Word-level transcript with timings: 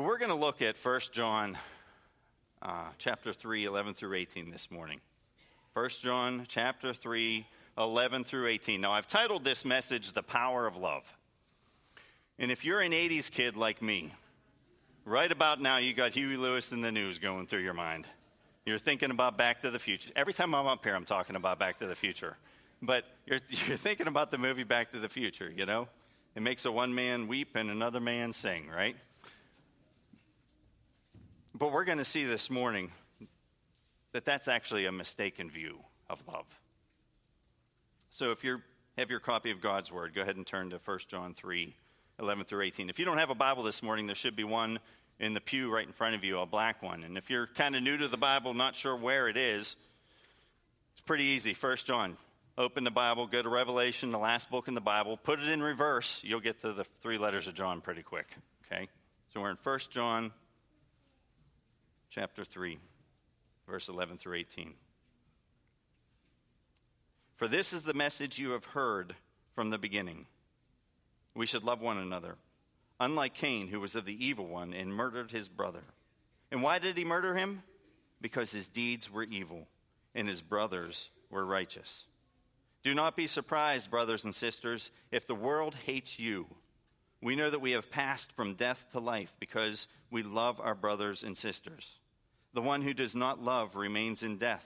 We're 0.00 0.16
going 0.16 0.30
to 0.30 0.34
look 0.34 0.62
at 0.62 0.76
1 0.82 1.00
John 1.12 1.58
uh, 2.62 2.86
chapter 2.96 3.34
3, 3.34 3.66
11 3.66 3.92
through 3.92 4.14
18 4.14 4.50
this 4.50 4.70
morning. 4.70 4.98
1 5.74 5.90
John 6.00 6.46
chapter 6.48 6.94
3, 6.94 7.46
11 7.76 8.24
through 8.24 8.46
18. 8.46 8.80
Now, 8.80 8.92
I've 8.92 9.06
titled 9.06 9.44
this 9.44 9.62
message 9.62 10.14
The 10.14 10.22
Power 10.22 10.66
of 10.66 10.74
Love. 10.74 11.02
And 12.38 12.50
if 12.50 12.64
you're 12.64 12.80
an 12.80 12.92
80s 12.92 13.30
kid 13.30 13.58
like 13.58 13.82
me, 13.82 14.14
right 15.04 15.30
about 15.30 15.60
now 15.60 15.76
you 15.76 15.92
got 15.92 16.14
Huey 16.14 16.38
Lewis 16.38 16.72
and 16.72 16.82
the 16.82 16.90
News 16.90 17.18
going 17.18 17.46
through 17.46 17.60
your 17.60 17.74
mind. 17.74 18.06
You're 18.64 18.78
thinking 18.78 19.10
about 19.10 19.36
Back 19.36 19.60
to 19.62 19.70
the 19.70 19.78
Future. 19.78 20.12
Every 20.16 20.32
time 20.32 20.54
I'm 20.54 20.66
up 20.66 20.82
here, 20.82 20.94
I'm 20.94 21.04
talking 21.04 21.36
about 21.36 21.58
Back 21.58 21.76
to 21.76 21.86
the 21.86 21.94
Future. 21.94 22.38
But 22.80 23.04
you're, 23.26 23.40
you're 23.66 23.76
thinking 23.76 24.06
about 24.06 24.30
the 24.30 24.38
movie 24.38 24.64
Back 24.64 24.92
to 24.92 24.98
the 24.98 25.10
Future, 25.10 25.52
you 25.54 25.66
know? 25.66 25.88
It 26.34 26.40
makes 26.40 26.64
a 26.64 26.72
one 26.72 26.94
man 26.94 27.28
weep 27.28 27.54
and 27.54 27.68
another 27.68 28.00
man 28.00 28.32
sing, 28.32 28.66
right? 28.74 28.96
But 31.54 31.72
we're 31.72 31.84
going 31.84 31.98
to 31.98 32.04
see 32.04 32.24
this 32.24 32.48
morning 32.48 32.92
that 34.12 34.24
that's 34.24 34.48
actually 34.48 34.86
a 34.86 34.92
mistaken 34.92 35.50
view 35.50 35.78
of 36.08 36.22
love. 36.28 36.46
So 38.10 38.30
if 38.30 38.44
you 38.44 38.60
have 38.96 39.10
your 39.10 39.20
copy 39.20 39.50
of 39.50 39.60
God's 39.60 39.90
Word, 39.90 40.14
go 40.14 40.22
ahead 40.22 40.36
and 40.36 40.46
turn 40.46 40.70
to 40.70 40.80
1 40.84 40.98
John 41.08 41.34
3 41.34 41.74
11 42.18 42.44
through 42.44 42.62
18. 42.62 42.90
If 42.90 42.98
you 42.98 43.06
don't 43.06 43.18
have 43.18 43.30
a 43.30 43.34
Bible 43.34 43.62
this 43.62 43.82
morning, 43.82 44.06
there 44.06 44.14
should 44.14 44.36
be 44.36 44.44
one 44.44 44.78
in 45.18 45.32
the 45.32 45.40
pew 45.40 45.72
right 45.72 45.86
in 45.86 45.92
front 45.92 46.14
of 46.14 46.22
you, 46.22 46.38
a 46.38 46.46
black 46.46 46.82
one. 46.82 47.02
And 47.02 47.16
if 47.16 47.30
you're 47.30 47.46
kind 47.46 47.74
of 47.74 47.82
new 47.82 47.96
to 47.96 48.08
the 48.08 48.18
Bible, 48.18 48.52
not 48.52 48.76
sure 48.76 48.94
where 48.94 49.28
it 49.28 49.38
is, 49.38 49.74
it's 50.92 51.00
pretty 51.06 51.24
easy. 51.24 51.56
1 51.58 51.76
John. 51.84 52.16
Open 52.58 52.84
the 52.84 52.90
Bible, 52.90 53.26
go 53.26 53.40
to 53.40 53.48
Revelation, 53.48 54.10
the 54.10 54.18
last 54.18 54.50
book 54.50 54.68
in 54.68 54.74
the 54.74 54.82
Bible, 54.82 55.16
put 55.16 55.40
it 55.40 55.48
in 55.48 55.62
reverse, 55.62 56.20
you'll 56.22 56.40
get 56.40 56.60
to 56.60 56.74
the 56.74 56.84
three 57.00 57.16
letters 57.16 57.46
of 57.46 57.54
John 57.54 57.80
pretty 57.80 58.02
quick. 58.02 58.26
Okay? 58.66 58.88
So 59.32 59.40
we're 59.40 59.50
in 59.50 59.58
1 59.62 59.78
John 59.90 60.30
chapter 62.10 62.44
3, 62.44 62.78
verse 63.68 63.88
11 63.88 64.18
through 64.18 64.36
18. 64.36 64.74
For 67.36 67.46
this 67.46 67.72
is 67.72 67.84
the 67.84 67.94
message 67.94 68.38
you 68.38 68.50
have 68.50 68.64
heard 68.64 69.14
from 69.54 69.70
the 69.70 69.78
beginning. 69.78 70.26
We 71.34 71.46
should 71.46 71.62
love 71.62 71.80
one 71.80 71.98
another, 71.98 72.34
unlike 72.98 73.34
Cain, 73.34 73.68
who 73.68 73.78
was 73.78 73.94
of 73.94 74.04
the 74.04 74.26
evil 74.26 74.48
one 74.48 74.74
and 74.74 74.92
murdered 74.92 75.30
his 75.30 75.48
brother. 75.48 75.84
And 76.50 76.62
why 76.62 76.80
did 76.80 76.98
he 76.98 77.04
murder 77.04 77.36
him? 77.36 77.62
Because 78.20 78.50
his 78.50 78.66
deeds 78.68 79.10
were 79.10 79.22
evil 79.22 79.68
and 80.14 80.28
his 80.28 80.42
brothers 80.42 81.10
were 81.30 81.46
righteous. 81.46 82.04
Do 82.82 82.92
not 82.92 83.14
be 83.14 83.28
surprised, 83.28 83.88
brothers 83.88 84.24
and 84.24 84.34
sisters, 84.34 84.90
if 85.12 85.28
the 85.28 85.34
world 85.34 85.76
hates 85.86 86.18
you. 86.18 86.46
We 87.22 87.36
know 87.36 87.50
that 87.50 87.60
we 87.60 87.72
have 87.72 87.90
passed 87.90 88.32
from 88.32 88.54
death 88.54 88.86
to 88.92 88.98
life 88.98 89.34
because 89.38 89.86
we 90.10 90.22
love 90.22 90.58
our 90.60 90.74
brothers 90.74 91.22
and 91.22 91.36
sisters. 91.36 91.99
The 92.52 92.62
one 92.62 92.82
who 92.82 92.94
does 92.94 93.14
not 93.14 93.42
love 93.42 93.76
remains 93.76 94.22
in 94.22 94.38
death. 94.38 94.64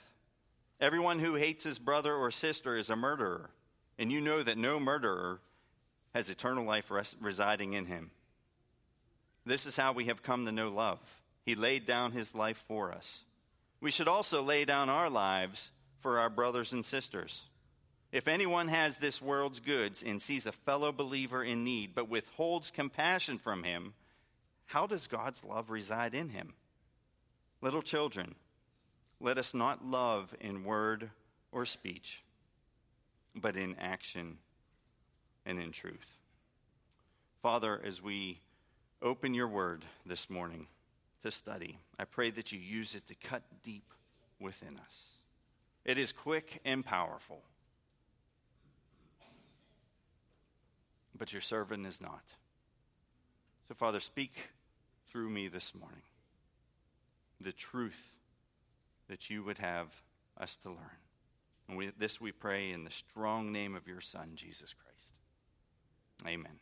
Everyone 0.81 1.19
who 1.19 1.35
hates 1.35 1.65
his 1.65 1.79
brother 1.79 2.15
or 2.15 2.31
sister 2.31 2.77
is 2.77 2.91
a 2.91 2.97
murderer, 2.97 3.51
and 3.99 4.11
you 4.11 4.21
know 4.21 4.43
that 4.43 4.59
no 4.59 4.81
murderer 4.81 5.41
has 6.15 6.31
eternal 6.31 6.65
life 6.65 6.91
res- 6.91 7.15
residing 7.21 7.75
in 7.75 7.87
him. 7.87 8.11
This 9.47 9.67
is 9.67 9.77
how 9.77 9.93
we 9.93 10.07
have 10.07 10.23
come 10.23 10.47
to 10.47 10.53
know 10.53 10.71
love. 10.71 10.99
He 11.45 11.55
laid 11.55 11.85
down 11.85 12.13
his 12.13 12.35
life 12.35 12.63
for 12.67 12.93
us. 12.93 13.21
We 13.81 13.91
should 13.91 14.09
also 14.09 14.43
lay 14.43 14.65
down 14.65 14.89
our 14.89 15.11
lives 15.11 15.71
for 16.01 16.19
our 16.19 16.31
brothers 16.31 16.73
and 16.73 16.85
sisters. 16.85 17.43
If 18.13 18.29
anyone 18.29 18.69
has 18.69 18.97
this 18.97 19.21
world's 19.21 19.61
goods 19.61 20.03
and 20.03 20.23
sees 20.23 20.47
a 20.47 20.53
fellow 20.53 20.93
believer 20.93 21.45
in 21.45 21.65
need, 21.65 21.95
but 21.95 22.09
withholds 22.09 22.71
compassion 22.71 23.39
from 23.39 23.65
him, 23.65 23.93
how 24.67 24.87
does 24.87 25.07
God's 25.07 25.45
love 25.45 25.69
reside 25.69 26.15
in 26.15 26.31
him? 26.31 26.55
Little 27.65 27.81
children, 27.81 28.35
let 29.21 29.39
us 29.39 29.55
not 29.55 29.83
love 29.83 30.35
in 30.39 30.65
word 30.65 31.09
or 31.51 31.65
speech, 31.65 32.23
but 33.35 33.57
in 33.57 33.75
action 33.77 34.37
and 35.47 35.59
in 35.59 35.73
truth. 35.73 36.19
Father, 37.41 37.81
as 37.83 38.03
we 38.03 38.43
open 39.01 39.33
your 39.33 39.49
word 39.49 39.87
this 40.05 40.29
morning 40.29 40.67
to 41.23 41.31
study, 41.31 41.79
I 41.99 42.05
pray 42.05 42.31
that 42.33 42.53
you 42.53 42.59
use 42.59 42.95
it 42.95 43.07
to 43.07 43.15
cut 43.15 43.45
deep 43.63 43.95
within 44.39 44.77
us. 44.77 45.19
It 45.87 45.97
is 45.97 46.13
quick 46.13 46.61
and 46.67 46.85
powerful, 46.85 47.41
but 51.17 51.33
your 51.33 51.41
servant 51.41 51.87
is 51.87 51.99
not. 51.99 52.25
So, 53.69 53.75
Father, 53.75 54.01
speak 54.01 54.51
through 55.07 55.31
me 55.31 55.49
this 55.49 55.73
morning 55.75 56.03
the 57.41 57.53
truth 57.53 58.13
that 59.09 59.31
you 59.31 59.43
would 59.43 59.59
have 59.59 59.89
us 60.39 60.57
to 60.63 60.71
learn. 60.71 60.99
And 61.69 61.77
we, 61.77 61.91
this 61.99 62.21
we 62.21 62.33
pray 62.33 62.71
in 62.71 62.85
the 62.85 62.91
strong 62.91 63.53
name 63.53 63.75
of 63.75 63.87
your 63.87 64.01
Son, 64.01 64.33
Jesus 64.35 64.75
Christ. 64.75 64.95
Amen. 66.27 66.59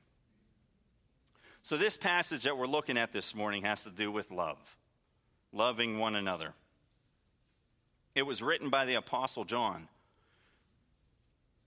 So, 1.63 1.77
this 1.77 1.97
passage 1.97 2.43
that 2.43 2.57
we're 2.57 2.67
looking 2.67 2.99
at 2.99 3.13
this 3.13 3.35
morning 3.35 3.63
has 3.63 3.85
to 3.85 3.91
do 3.91 4.11
with 4.11 4.31
love, 4.31 4.59
loving 5.53 5.99
one 5.99 6.17
another. 6.17 6.55
It 8.15 8.23
was 8.23 8.43
written 8.43 8.69
by 8.69 8.85
the 8.85 8.95
Apostle 8.95 9.45
John, 9.45 9.89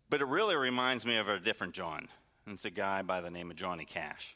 but 0.09 0.22
it 0.22 0.27
really 0.27 0.55
reminds 0.55 1.05
me 1.05 1.17
of 1.17 1.27
a 1.27 1.39
different 1.39 1.73
John. 1.73 2.09
It's 2.47 2.66
a 2.66 2.69
guy 2.69 3.01
by 3.01 3.22
the 3.22 3.31
name 3.31 3.49
of 3.49 3.57
Johnny 3.57 3.85
Cash. 3.85 4.35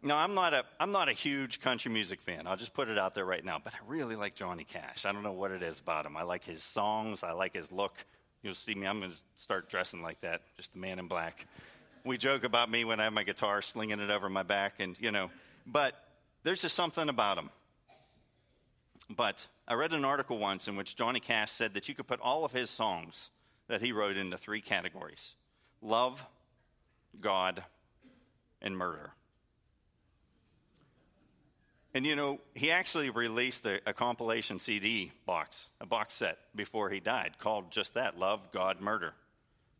No, 0.00 0.14
I'm 0.14 0.34
not 0.34 0.54
a 0.54 0.64
I'm 0.78 0.92
not 0.92 1.08
a 1.08 1.12
huge 1.12 1.60
country 1.60 1.90
music 1.90 2.22
fan. 2.22 2.46
I'll 2.46 2.56
just 2.56 2.72
put 2.72 2.88
it 2.88 2.98
out 2.98 3.14
there 3.14 3.24
right 3.24 3.44
now. 3.44 3.58
But 3.62 3.74
I 3.74 3.78
really 3.86 4.14
like 4.14 4.34
Johnny 4.36 4.64
Cash. 4.64 5.04
I 5.04 5.12
don't 5.12 5.24
know 5.24 5.32
what 5.32 5.50
it 5.50 5.62
is 5.62 5.80
about 5.80 6.06
him. 6.06 6.16
I 6.16 6.22
like 6.22 6.44
his 6.44 6.62
songs. 6.62 7.24
I 7.24 7.32
like 7.32 7.54
his 7.54 7.72
look. 7.72 7.94
You'll 8.42 8.54
see 8.54 8.74
me. 8.74 8.86
I'm 8.86 9.00
going 9.00 9.10
to 9.10 9.18
start 9.36 9.68
dressing 9.68 10.00
like 10.00 10.20
that. 10.20 10.42
Just 10.56 10.74
the 10.74 10.78
man 10.78 11.00
in 11.00 11.08
black. 11.08 11.46
We 12.04 12.16
joke 12.16 12.44
about 12.44 12.70
me 12.70 12.84
when 12.84 13.00
I 13.00 13.04
have 13.04 13.12
my 13.12 13.24
guitar, 13.24 13.60
slinging 13.60 13.98
it 13.98 14.10
over 14.10 14.28
my 14.28 14.44
back, 14.44 14.74
and 14.78 14.96
you 15.00 15.10
know. 15.10 15.30
But 15.66 15.94
there's 16.44 16.62
just 16.62 16.76
something 16.76 17.08
about 17.08 17.36
him. 17.36 17.50
But 19.10 19.44
I 19.66 19.74
read 19.74 19.92
an 19.92 20.04
article 20.04 20.38
once 20.38 20.68
in 20.68 20.76
which 20.76 20.94
Johnny 20.94 21.18
Cash 21.18 21.50
said 21.50 21.74
that 21.74 21.88
you 21.88 21.94
could 21.96 22.06
put 22.06 22.20
all 22.20 22.44
of 22.44 22.52
his 22.52 22.70
songs 22.70 23.30
that 23.66 23.82
he 23.82 23.90
wrote 23.90 24.16
into 24.16 24.38
three 24.38 24.60
categories: 24.60 25.34
love, 25.82 26.24
God, 27.20 27.64
and 28.62 28.78
murder. 28.78 29.10
And 31.94 32.04
you 32.04 32.16
know, 32.16 32.38
he 32.54 32.70
actually 32.70 33.10
released 33.10 33.66
a, 33.66 33.80
a, 33.86 33.94
compilation 33.94 34.58
CD 34.58 35.10
box, 35.24 35.68
a 35.80 35.86
box 35.86 36.14
set, 36.14 36.38
before 36.54 36.90
he 36.90 37.00
died, 37.00 37.38
called 37.38 37.70
just 37.70 37.94
that: 37.94 38.18
"Love, 38.18 38.40
God, 38.52 38.80
Murder." 38.80 39.14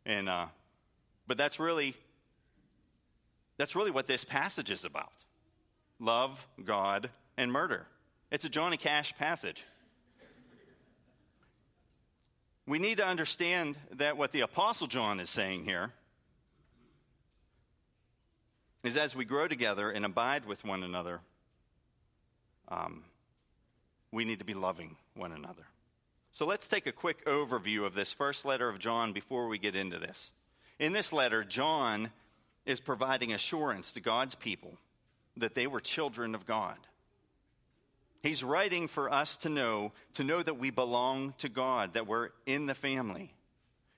And 0.05 0.27
uh, 0.27 0.47
but 1.27 1.37
that's 1.37 1.59
really 1.59 1.95
that's 3.57 3.75
really 3.75 3.91
what 3.91 4.07
this 4.07 4.23
passage 4.23 4.71
is 4.71 4.85
about: 4.85 5.11
love, 5.99 6.45
God, 6.63 7.11
and 7.37 7.51
murder. 7.51 7.85
It's 8.31 8.45
a 8.45 8.49
Johnny 8.49 8.77
Cash 8.77 9.15
passage. 9.17 9.63
We 12.65 12.77
need 12.77 12.97
to 12.97 13.05
understand 13.05 13.77
that 13.93 14.17
what 14.17 14.31
the 14.31 14.41
Apostle 14.41 14.85
John 14.85 15.19
is 15.19 15.29
saying 15.29 15.63
here 15.63 15.91
is 18.83 18.95
as 18.95 19.15
we 19.15 19.25
grow 19.25 19.47
together 19.47 19.89
and 19.89 20.05
abide 20.05 20.45
with 20.45 20.63
one 20.63 20.83
another 20.83 21.21
um, 22.69 23.03
we 24.11 24.25
need 24.25 24.39
to 24.39 24.45
be 24.45 24.53
loving 24.53 24.95
one 25.15 25.31
another. 25.31 25.65
So 26.31 26.45
let's 26.45 26.67
take 26.67 26.87
a 26.87 26.91
quick 26.91 27.25
overview 27.25 27.85
of 27.85 27.93
this 27.93 28.11
first 28.11 28.45
letter 28.45 28.69
of 28.69 28.79
John 28.79 29.13
before 29.13 29.47
we 29.47 29.57
get 29.57 29.75
into 29.75 29.99
this. 29.99 30.31
In 30.77 30.93
this 30.93 31.11
letter, 31.11 31.43
John 31.43 32.11
is 32.65 32.79
providing 32.79 33.33
assurance 33.33 33.91
to 33.93 33.99
God's 33.99 34.35
people 34.35 34.77
that 35.37 35.55
they 35.55 35.67
were 35.67 35.79
children 35.81 36.35
of 36.35 36.45
God. 36.45 36.77
He's 38.21 38.43
writing 38.43 38.87
for 38.87 39.11
us 39.11 39.37
to 39.37 39.49
know, 39.49 39.93
to 40.15 40.23
know 40.23 40.43
that 40.43 40.59
we 40.59 40.69
belong 40.69 41.33
to 41.39 41.49
God, 41.49 41.93
that 41.93 42.07
we're 42.07 42.29
in 42.45 42.65
the 42.65 42.75
family. 42.75 43.33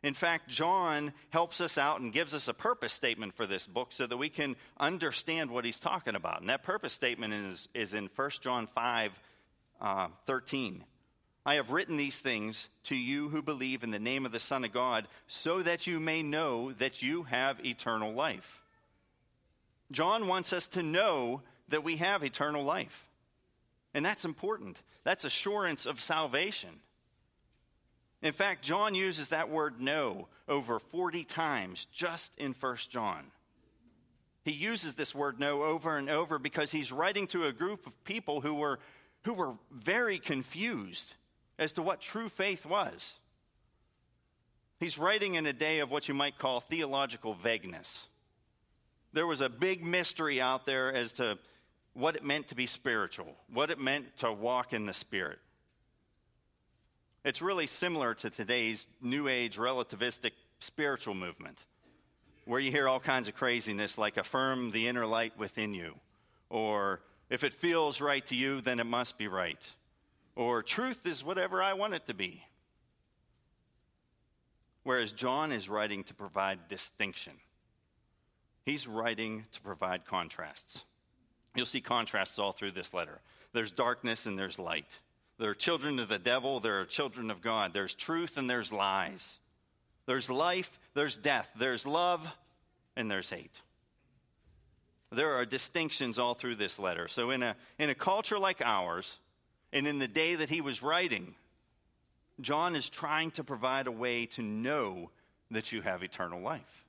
In 0.03 0.13
fact, 0.15 0.50
John 0.50 1.13
helps 1.30 1.62
us 1.62 1.77
out 1.77 2.01
and 2.01 2.12
gives 2.12 2.33
us 2.33 2.48
a 2.48 2.53
purpose 2.53 2.92
statement 2.92 3.36
for 3.36 3.45
this 3.45 3.68
book 3.68 3.92
so 3.92 4.07
that 4.07 4.18
we 4.18 4.30
can 4.30 4.56
understand 4.80 5.51
what 5.51 5.63
he's 5.63 5.80
talking 5.80 6.15
about. 6.15 6.42
And 6.42 6.50
that 6.50 6.63
purpose 6.63 6.94
statement 6.94 7.33
is, 7.33 7.69
is 7.74 7.94
in 7.94 8.09
1 8.15 8.30
John 8.42 8.65
5 8.65 9.19
uh, 9.80 10.07
13. 10.25 10.83
I 11.45 11.56
have 11.56 11.71
written 11.71 11.98
these 11.98 12.19
things 12.19 12.68
to 12.86 12.95
you 12.95 13.30
who 13.30 13.42
believe 13.42 13.83
in 13.83 13.92
the 13.92 14.00
name 14.00 14.25
of 14.25 14.31
the 14.31 14.39
Son 14.39 14.63
of 14.63 14.71
God, 14.71 15.07
so 15.27 15.62
that 15.62 15.88
you 15.88 16.00
may 16.00 16.21
know 16.21 16.71
that 16.74 17.01
you 17.01 17.24
have 17.24 17.63
eternal 17.65 18.13
life. 18.13 18.62
John 19.92 20.27
wants 20.27 20.53
us 20.53 20.68
to 20.69 20.83
know 20.83 21.42
that 21.69 21.83
we 21.83 21.98
have 21.98 22.24
eternal 22.24 22.63
life. 22.63 23.07
And 23.94 24.06
that's 24.06 24.25
important. 24.25 24.81
That's 25.03 25.25
assurance 25.25 25.86
of 25.86 26.00
salvation. 26.00 26.80
In 28.21 28.33
fact, 28.33 28.63
John 28.63 28.94
uses 28.94 29.29
that 29.29 29.50
word 29.50 29.81
know 29.81 30.27
over 30.47 30.79
40 30.79 31.23
times 31.23 31.85
just 31.91 32.33
in 32.38 32.53
1 32.53 32.75
John. 32.89 33.25
He 34.44 34.51
uses 34.51 34.95
this 34.95 35.13
word 35.13 35.39
know 35.39 35.63
over 35.63 35.97
and 35.97 36.09
over 36.09 36.39
because 36.39 36.71
he's 36.71 36.91
writing 36.91 37.27
to 37.27 37.45
a 37.45 37.53
group 37.53 37.85
of 37.85 38.03
people 38.03 38.41
who 38.41 38.56
were, 38.56 38.79
who 39.23 39.33
were 39.33 39.53
very 39.71 40.19
confused 40.19 41.13
as 41.59 41.73
to 41.73 41.81
what 41.81 42.01
true 42.01 42.29
faith 42.29 42.65
was. 42.65 43.15
He's 44.79 44.97
writing 44.97 45.35
in 45.35 45.45
a 45.45 45.53
day 45.53 45.79
of 45.79 45.91
what 45.91 46.07
you 46.07 46.15
might 46.15 46.39
call 46.39 46.59
theological 46.59 47.35
vagueness. 47.35 48.07
There 49.13 49.27
was 49.27 49.41
a 49.41 49.50
big 49.50 49.85
mystery 49.85 50.41
out 50.41 50.65
there 50.65 50.91
as 50.91 51.13
to 51.13 51.38
what 51.94 52.15
it 52.15 52.24
meant 52.24 52.47
to 52.47 52.56
be 52.56 52.65
spiritual, 52.65 53.35
what 53.51 53.69
it 53.69 53.79
meant 53.79 54.17
to 54.17 54.31
walk 54.31 54.74
in 54.74 54.85
the 54.85 54.94
Spirit. 54.94 55.39
It's 57.23 57.41
really 57.41 57.68
similar 57.68 58.15
to 58.15 58.31
today's 58.31 58.88
New 59.00 59.27
Age 59.27 59.57
relativistic 59.57 60.31
spiritual 60.59 61.13
movement, 61.13 61.65
where 62.45 62.59
you 62.59 62.71
hear 62.71 62.88
all 62.88 63.00
kinds 63.00 63.27
of 63.27 63.35
craziness 63.35 64.00
like 64.00 64.18
affirm 64.18 64.71
the 64.71 64.88
inner 64.88 65.06
light 65.06 65.38
within 65.38 65.75
you, 65.75 65.94
or 66.50 67.01
if 67.29 67.44
it 67.44 67.53
feels 67.53 68.01
right 68.01 68.25
to 68.25 68.35
you, 68.35 68.59
then 68.59 68.79
it 68.79 68.85
must 68.85 69.19
be 69.19 69.27
right, 69.27 69.63
or 70.35 70.63
truth 70.63 71.06
is 71.06 71.23
whatever 71.23 71.62
I 71.62 71.73
want 71.73 71.94
it 71.94 72.07
to 72.07 72.15
be. 72.15 72.44
Whereas 74.83 75.12
John 75.12 75.51
is 75.51 75.69
writing 75.69 76.03
to 76.06 76.15
provide 76.15 76.67
distinction, 76.69 77.33
he's 78.65 78.88
writing 78.88 79.45
to 79.51 79.62
provide 79.62 80.06
contrasts. 80.06 80.85
You'll 81.53 81.67
see 81.67 81.81
contrasts 81.81 82.39
all 82.39 82.51
through 82.51 82.71
this 82.71 82.95
letter. 82.95 83.19
There's 83.53 83.74
darkness 83.74 84.25
and 84.25 84.39
there's 84.39 84.57
light. 84.57 84.88
There 85.41 85.49
are 85.49 85.55
children 85.55 85.97
of 85.97 86.07
the 86.07 86.19
devil, 86.19 86.59
there 86.59 86.81
are 86.81 86.85
children 86.85 87.31
of 87.31 87.41
God. 87.41 87.73
There's 87.73 87.95
truth 87.95 88.38
and 88.38 88.47
there's 88.47 88.71
lies. 88.71 89.39
There's 90.05 90.29
life, 90.29 90.77
there's 90.93 91.17
death. 91.17 91.49
There's 91.57 91.88
love 91.88 92.27
and 92.95 93.09
there's 93.09 93.31
hate. 93.31 93.59
There 95.11 95.33
are 95.33 95.45
distinctions 95.47 96.19
all 96.19 96.35
through 96.35 96.57
this 96.57 96.77
letter. 96.77 97.07
So, 97.07 97.31
in 97.31 97.41
a, 97.41 97.55
in 97.79 97.89
a 97.89 97.95
culture 97.95 98.38
like 98.38 98.61
ours, 98.61 99.17
and 99.73 99.88
in 99.88 99.97
the 99.97 100.07
day 100.07 100.35
that 100.35 100.49
he 100.51 100.61
was 100.61 100.83
writing, 100.83 101.33
John 102.39 102.75
is 102.75 102.88
trying 102.88 103.31
to 103.31 103.43
provide 103.43 103.88
a 103.88 103.91
way 103.91 104.27
to 104.27 104.43
know 104.43 105.09
that 105.49 105.71
you 105.71 105.81
have 105.81 106.03
eternal 106.03 106.39
life. 106.39 106.85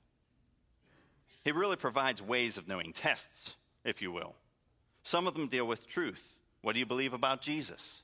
He 1.43 1.51
really 1.51 1.75
provides 1.75 2.21
ways 2.21 2.59
of 2.59 2.67
knowing, 2.67 2.93
tests, 2.93 3.55
if 3.83 3.99
you 3.99 4.11
will. 4.11 4.35
Some 5.01 5.25
of 5.25 5.33
them 5.33 5.47
deal 5.47 5.65
with 5.65 5.87
truth. 5.87 6.23
What 6.61 6.73
do 6.73 6.79
you 6.79 6.85
believe 6.85 7.13
about 7.13 7.41
Jesus? 7.41 8.03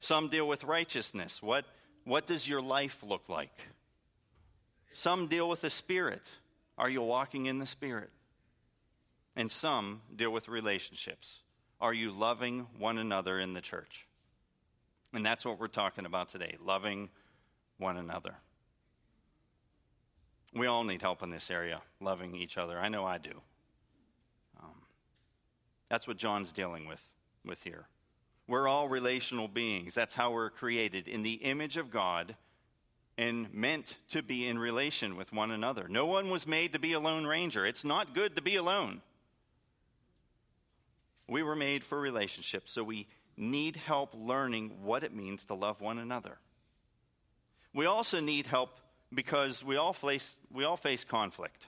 Some 0.00 0.28
deal 0.28 0.46
with 0.46 0.64
righteousness. 0.64 1.42
What, 1.42 1.64
what 2.04 2.26
does 2.26 2.48
your 2.48 2.62
life 2.62 3.02
look 3.02 3.28
like? 3.28 3.52
Some 4.92 5.26
deal 5.26 5.48
with 5.48 5.60
the 5.60 5.70
Spirit. 5.70 6.22
Are 6.76 6.88
you 6.88 7.02
walking 7.02 7.46
in 7.46 7.58
the 7.58 7.66
Spirit? 7.66 8.10
And 9.36 9.50
some 9.50 10.02
deal 10.14 10.30
with 10.30 10.48
relationships. 10.48 11.40
Are 11.80 11.94
you 11.94 12.10
loving 12.10 12.66
one 12.78 12.98
another 12.98 13.38
in 13.38 13.54
the 13.54 13.60
church? 13.60 14.06
And 15.12 15.24
that's 15.24 15.44
what 15.44 15.58
we're 15.58 15.68
talking 15.68 16.06
about 16.06 16.28
today 16.28 16.56
loving 16.64 17.08
one 17.78 17.96
another. 17.96 18.34
We 20.54 20.66
all 20.66 20.84
need 20.84 21.02
help 21.02 21.22
in 21.22 21.30
this 21.30 21.50
area, 21.50 21.80
loving 22.00 22.34
each 22.34 22.58
other. 22.58 22.78
I 22.78 22.88
know 22.88 23.04
I 23.04 23.18
do. 23.18 23.40
Um, 24.60 24.82
that's 25.88 26.08
what 26.08 26.16
John's 26.16 26.52
dealing 26.52 26.86
with, 26.86 27.02
with 27.44 27.62
here. 27.62 27.86
We're 28.48 28.66
all 28.66 28.88
relational 28.88 29.46
beings. 29.46 29.94
That's 29.94 30.14
how 30.14 30.32
we're 30.32 30.50
created 30.50 31.06
in 31.06 31.22
the 31.22 31.34
image 31.34 31.76
of 31.76 31.90
God 31.90 32.34
and 33.18 33.52
meant 33.52 33.96
to 34.08 34.22
be 34.22 34.46
in 34.46 34.58
relation 34.58 35.16
with 35.16 35.32
one 35.32 35.50
another. 35.50 35.86
No 35.88 36.06
one 36.06 36.30
was 36.30 36.46
made 36.46 36.72
to 36.72 36.78
be 36.78 36.94
a 36.94 37.00
lone 37.00 37.26
ranger. 37.26 37.66
It's 37.66 37.84
not 37.84 38.14
good 38.14 38.36
to 38.36 38.42
be 38.42 38.56
alone. 38.56 39.02
We 41.28 41.42
were 41.42 41.56
made 41.56 41.84
for 41.84 42.00
relationships, 42.00 42.72
so 42.72 42.82
we 42.82 43.06
need 43.36 43.76
help 43.76 44.14
learning 44.14 44.78
what 44.82 45.04
it 45.04 45.14
means 45.14 45.44
to 45.46 45.54
love 45.54 45.80
one 45.82 45.98
another. 45.98 46.38
We 47.74 47.84
also 47.84 48.18
need 48.20 48.46
help 48.46 48.80
because 49.12 49.62
we 49.62 49.76
all 49.76 49.92
face, 49.92 50.36
we 50.50 50.64
all 50.64 50.78
face 50.78 51.04
conflict. 51.04 51.66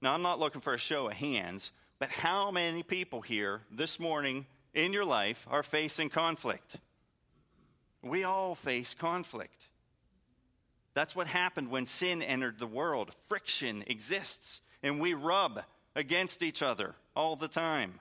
Now, 0.00 0.12
I'm 0.12 0.22
not 0.22 0.38
looking 0.38 0.60
for 0.60 0.74
a 0.74 0.78
show 0.78 1.08
of 1.08 1.14
hands, 1.14 1.72
but 1.98 2.10
how 2.10 2.50
many 2.50 2.82
people 2.82 3.22
here 3.22 3.62
this 3.72 3.98
morning 3.98 4.46
in 4.74 4.92
your 4.92 5.04
life 5.04 5.46
are 5.50 5.62
facing 5.62 6.10
conflict? 6.10 6.76
We 8.02 8.24
all 8.24 8.54
face 8.54 8.92
conflict. 8.94 9.68
That's 10.94 11.16
what 11.16 11.26
happened 11.26 11.70
when 11.70 11.86
sin 11.86 12.22
entered 12.22 12.58
the 12.58 12.66
world. 12.66 13.12
Friction 13.28 13.84
exists, 13.86 14.60
and 14.82 15.00
we 15.00 15.14
rub 15.14 15.62
against 15.96 16.42
each 16.42 16.62
other 16.62 16.94
all 17.16 17.36
the 17.36 17.48
time. 17.48 18.00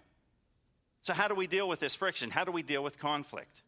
So, 1.02 1.14
how 1.14 1.28
do 1.28 1.36
we 1.36 1.48
deal 1.48 1.68
with 1.68 1.80
this 1.80 1.96
friction? 1.96 2.30
How 2.30 2.44
do 2.44 2.52
we 2.52 2.64
deal 2.64 2.84
with 2.84 3.00
conflict? 3.00 3.62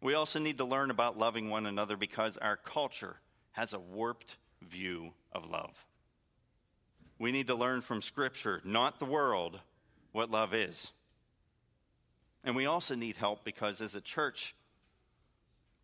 We 0.00 0.14
also 0.14 0.38
need 0.38 0.58
to 0.58 0.64
learn 0.64 0.90
about 0.90 1.18
loving 1.18 1.50
one 1.50 1.66
another 1.66 1.96
because 1.96 2.36
our 2.36 2.56
culture 2.56 3.16
has 3.52 3.72
a 3.72 3.78
warped 3.78 4.36
view 4.62 5.12
of 5.32 5.48
love. 5.48 5.74
We 7.18 7.32
need 7.32 7.46
to 7.46 7.54
learn 7.54 7.80
from 7.80 8.02
Scripture, 8.02 8.60
not 8.64 8.98
the 8.98 9.06
world, 9.06 9.58
what 10.16 10.30
love 10.30 10.54
is. 10.54 10.90
And 12.42 12.56
we 12.56 12.66
also 12.66 12.94
need 12.94 13.16
help 13.16 13.44
because 13.44 13.80
as 13.80 13.94
a 13.94 14.00
church, 14.00 14.54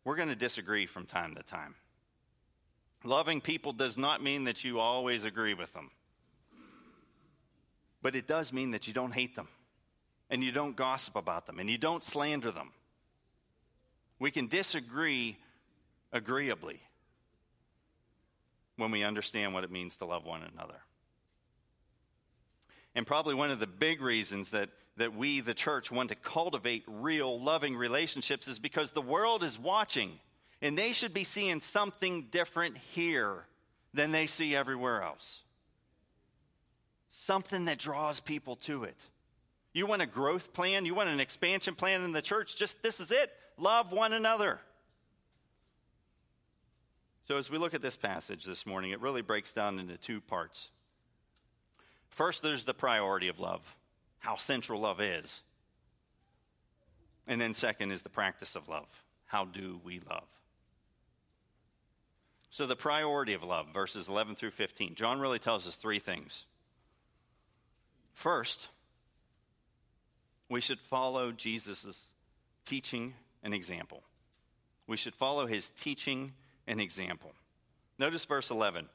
we're 0.04 0.16
going 0.16 0.30
to 0.30 0.34
disagree 0.34 0.86
from 0.86 1.04
time 1.04 1.34
to 1.34 1.42
time. 1.42 1.74
Loving 3.04 3.40
people 3.40 3.72
does 3.72 3.98
not 3.98 4.22
mean 4.22 4.44
that 4.44 4.64
you 4.64 4.80
always 4.80 5.24
agree 5.24 5.54
with 5.54 5.72
them, 5.74 5.90
but 8.00 8.16
it 8.16 8.26
does 8.26 8.52
mean 8.52 8.70
that 8.70 8.86
you 8.86 8.94
don't 8.94 9.12
hate 9.12 9.36
them, 9.36 9.48
and 10.30 10.42
you 10.42 10.50
don't 10.50 10.76
gossip 10.76 11.14
about 11.16 11.46
them, 11.46 11.58
and 11.58 11.68
you 11.68 11.78
don't 11.78 12.02
slander 12.02 12.52
them. 12.52 12.70
We 14.18 14.30
can 14.30 14.46
disagree 14.46 15.36
agreeably 16.12 16.80
when 18.76 18.92
we 18.92 19.02
understand 19.02 19.52
what 19.52 19.64
it 19.64 19.70
means 19.70 19.96
to 19.96 20.06
love 20.06 20.24
one 20.24 20.42
another. 20.54 20.80
And 22.94 23.06
probably 23.06 23.34
one 23.34 23.50
of 23.50 23.60
the 23.60 23.66
big 23.66 24.02
reasons 24.02 24.50
that, 24.50 24.68
that 24.96 25.14
we, 25.14 25.40
the 25.40 25.54
church, 25.54 25.90
want 25.90 26.10
to 26.10 26.14
cultivate 26.14 26.84
real 26.86 27.40
loving 27.40 27.76
relationships 27.76 28.48
is 28.48 28.58
because 28.58 28.92
the 28.92 29.02
world 29.02 29.42
is 29.42 29.58
watching 29.58 30.18
and 30.60 30.78
they 30.78 30.92
should 30.92 31.12
be 31.12 31.24
seeing 31.24 31.60
something 31.60 32.28
different 32.30 32.76
here 32.76 33.46
than 33.94 34.12
they 34.12 34.26
see 34.26 34.54
everywhere 34.54 35.02
else. 35.02 35.40
Something 37.10 37.66
that 37.66 37.78
draws 37.78 38.20
people 38.20 38.56
to 38.56 38.84
it. 38.84 38.96
You 39.72 39.86
want 39.86 40.02
a 40.02 40.06
growth 40.06 40.52
plan? 40.52 40.84
You 40.84 40.94
want 40.94 41.08
an 41.08 41.20
expansion 41.20 41.74
plan 41.74 42.02
in 42.02 42.12
the 42.12 42.22
church? 42.22 42.56
Just 42.56 42.82
this 42.82 43.00
is 43.00 43.10
it. 43.10 43.32
Love 43.58 43.92
one 43.92 44.12
another. 44.12 44.60
So, 47.28 47.36
as 47.36 47.50
we 47.50 47.58
look 47.58 47.72
at 47.72 47.82
this 47.82 47.96
passage 47.96 48.44
this 48.44 48.66
morning, 48.66 48.90
it 48.90 49.00
really 49.00 49.22
breaks 49.22 49.52
down 49.52 49.78
into 49.78 49.96
two 49.96 50.20
parts. 50.20 50.70
First, 52.12 52.42
there's 52.42 52.64
the 52.64 52.74
priority 52.74 53.28
of 53.28 53.40
love, 53.40 53.62
how 54.18 54.36
central 54.36 54.80
love 54.80 55.00
is. 55.00 55.40
And 57.26 57.40
then, 57.40 57.54
second, 57.54 57.90
is 57.90 58.02
the 58.02 58.10
practice 58.10 58.54
of 58.54 58.68
love. 58.68 58.86
How 59.24 59.46
do 59.46 59.80
we 59.82 60.00
love? 60.10 60.28
So, 62.50 62.66
the 62.66 62.76
priority 62.76 63.32
of 63.32 63.42
love, 63.42 63.68
verses 63.72 64.10
11 64.10 64.34
through 64.34 64.50
15. 64.50 64.94
John 64.94 65.20
really 65.20 65.38
tells 65.38 65.66
us 65.66 65.76
three 65.76 65.98
things. 65.98 66.44
First, 68.12 68.68
we 70.50 70.60
should 70.60 70.80
follow 70.80 71.32
Jesus' 71.32 72.12
teaching 72.66 73.14
and 73.42 73.54
example. 73.54 74.02
We 74.86 74.98
should 74.98 75.14
follow 75.14 75.46
his 75.46 75.70
teaching 75.70 76.32
and 76.66 76.78
example. 76.78 77.32
Notice 77.98 78.26
verse 78.26 78.50
11. 78.50 78.86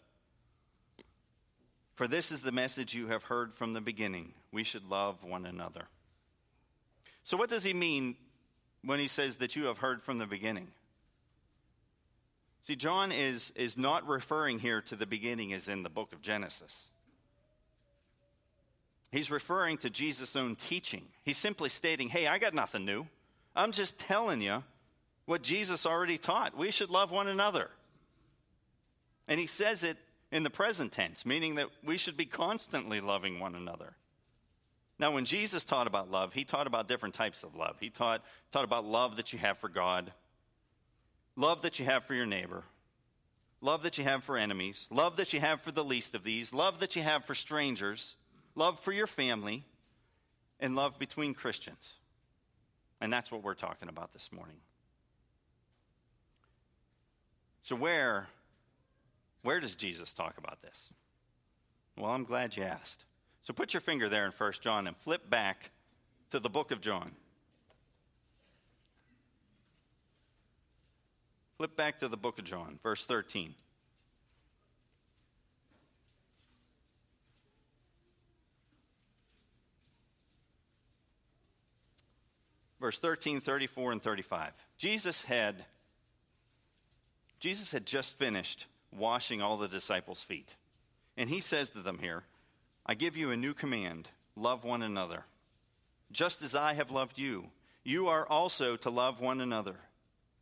For 1.98 2.08
this 2.08 2.32
is 2.32 2.44
the 2.44 2.52
message 2.52 2.94
you 2.94 3.08
have 3.08 3.24
heard 3.24 3.52
from 3.52 3.74
the 3.74 3.82
beginning. 3.82 4.34
We 4.52 4.64
should 4.64 4.88
love 4.88 5.24
one 5.24 5.48
another. 5.48 5.88
So, 7.24 7.36
what 7.38 7.50
does 7.50 7.64
he 7.64 7.74
mean 7.74 8.16
when 8.84 9.00
he 9.00 9.08
says 9.08 9.38
that 9.38 9.56
you 9.56 9.66
have 9.66 9.80
heard 9.80 10.04
from 10.04 10.20
the 10.20 10.28
beginning? 10.28 10.68
See, 12.62 12.76
John 12.76 13.12
is, 13.12 13.52
is 13.56 13.78
not 13.78 14.08
referring 14.08 14.60
here 14.60 14.80
to 14.82 14.96
the 14.96 15.08
beginning 15.08 15.54
as 15.54 15.68
in 15.68 15.82
the 15.82 15.90
book 15.90 16.14
of 16.14 16.22
Genesis. 16.22 16.86
He's 19.12 19.32
referring 19.32 19.80
to 19.80 19.90
Jesus' 19.90 20.36
own 20.36 20.56
teaching. 20.56 21.06
He's 21.24 21.38
simply 21.38 21.70
stating, 21.70 22.10
hey, 22.10 22.28
I 22.28 22.38
got 22.38 22.54
nothing 22.54 22.86
new. 22.86 23.08
I'm 23.56 23.72
just 23.72 23.98
telling 23.98 24.42
you 24.42 24.64
what 25.26 25.42
Jesus 25.42 25.88
already 25.88 26.20
taught. 26.20 26.56
We 26.56 26.70
should 26.70 26.92
love 26.92 27.10
one 27.10 27.28
another. 27.28 27.72
And 29.28 29.40
he 29.40 29.48
says 29.48 29.84
it 29.84 29.98
in 30.32 30.44
the 30.44 30.50
present 30.50 30.92
tense, 30.92 31.26
meaning 31.26 31.56
that 31.56 31.70
we 31.84 31.98
should 31.98 32.18
be 32.18 32.26
constantly 32.26 33.00
loving 33.00 33.40
one 33.40 33.56
another. 33.56 33.96
Now, 35.00 35.12
when 35.12 35.26
Jesus 35.26 35.64
taught 35.64 35.88
about 35.88 36.10
love, 36.10 36.34
he 36.34 36.44
taught 36.44 36.68
about 36.68 36.88
different 36.88 37.16
types 37.16 37.44
of 37.44 37.56
love. 37.56 37.78
He 37.80 37.90
taught, 37.90 38.24
taught 38.52 38.64
about 38.64 38.86
love 38.86 39.18
that 39.18 39.32
you 39.32 39.40
have 39.40 39.60
for 39.60 39.70
God, 39.70 40.12
love 41.36 41.62
that 41.62 41.80
you 41.80 41.86
have 41.86 42.04
for 42.06 42.16
your 42.16 42.26
neighbor, 42.26 42.64
love 43.62 43.84
that 43.84 43.98
you 43.98 44.04
have 44.04 44.24
for 44.24 44.38
enemies, 44.38 44.88
love 44.90 45.18
that 45.18 45.34
you 45.34 45.40
have 45.40 45.62
for 45.62 45.72
the 45.72 45.84
least 45.84 46.16
of 46.16 46.24
these, 46.24 46.52
love 46.52 46.80
that 46.80 46.96
you 46.96 47.04
have 47.04 47.26
for 47.26 47.36
strangers, 47.36 48.16
love 48.56 48.80
for 48.80 48.92
your 48.92 49.08
family, 49.08 49.64
and 50.60 50.76
love 50.76 50.98
between 50.98 51.36
Christians. 51.36 51.94
And 53.00 53.14
that's 53.14 53.32
what 53.32 53.44
we're 53.44 53.54
talking 53.54 53.90
about 53.90 54.14
this 54.14 54.32
morning. 54.32 54.58
So, 57.62 57.76
where, 57.76 58.28
where 59.44 59.60
does 59.60 59.76
Jesus 59.76 60.14
talk 60.14 60.38
about 60.38 60.62
this? 60.62 60.90
Well, 61.98 62.12
I'm 62.12 62.24
glad 62.24 62.56
you 62.56 62.64
asked. 62.64 63.06
So, 63.42 63.54
put 63.54 63.74
your 63.74 63.82
finger 63.82 64.10
there 64.10 64.26
in 64.26 64.32
1 64.32 64.54
John 64.62 64.88
and 64.88 64.98
flip 64.98 65.30
back 65.30 65.72
to 66.32 66.40
the 66.40 66.50
book 66.50 66.72
of 66.72 66.82
John. 66.82 67.12
Flip 71.58 71.76
back 71.76 71.98
to 72.00 72.08
the 72.08 72.18
book 72.18 72.38
of 72.38 72.46
John, 72.46 72.78
verse 72.84 73.06
13. 73.06 73.56
Verse 82.80 83.00
13, 83.00 83.42
34, 83.42 83.92
and 83.94 84.02
35. 84.02 84.52
Jesus 84.78 85.24
had, 85.24 85.66
Jesus 87.40 87.72
had 87.72 87.88
just 87.88 88.20
finished 88.20 88.68
washing 88.98 89.42
all 89.42 89.58
the 89.58 89.68
disciples' 89.68 90.24
feet. 90.24 90.56
And 91.16 91.30
he 91.30 91.42
says 91.42 91.70
to 91.72 91.82
them 91.82 92.00
here, 92.00 92.24
I 92.86 92.94
give 92.94 93.18
you 93.18 93.32
a 93.32 93.38
new 93.38 93.54
command 93.54 94.08
love 94.36 94.64
one 94.64 94.84
another. 94.84 95.26
Just 96.12 96.42
as 96.42 96.56
I 96.56 96.74
have 96.74 96.92
loved 96.92 97.18
you, 97.18 97.48
you 97.84 98.08
are 98.08 98.28
also 98.28 98.76
to 98.78 98.90
love 98.90 99.20
one 99.20 99.42
another. 99.42 99.76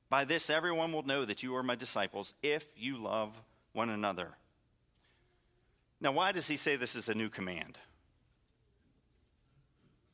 By 0.10 0.26
this, 0.26 0.50
everyone 0.50 0.92
will 0.92 1.04
know 1.04 1.26
that 1.26 1.44
you 1.44 1.56
are 1.56 1.64
my 1.64 1.76
disciples 1.76 2.34
if 2.44 2.66
you 2.78 2.98
love 2.98 3.32
one 3.74 3.90
another. 3.90 4.30
Now, 6.02 6.12
why 6.12 6.32
does 6.32 6.48
he 6.48 6.58
say 6.58 6.76
this 6.76 6.96
is 6.96 7.10
a 7.10 7.16
new 7.16 7.30
command? 7.30 7.78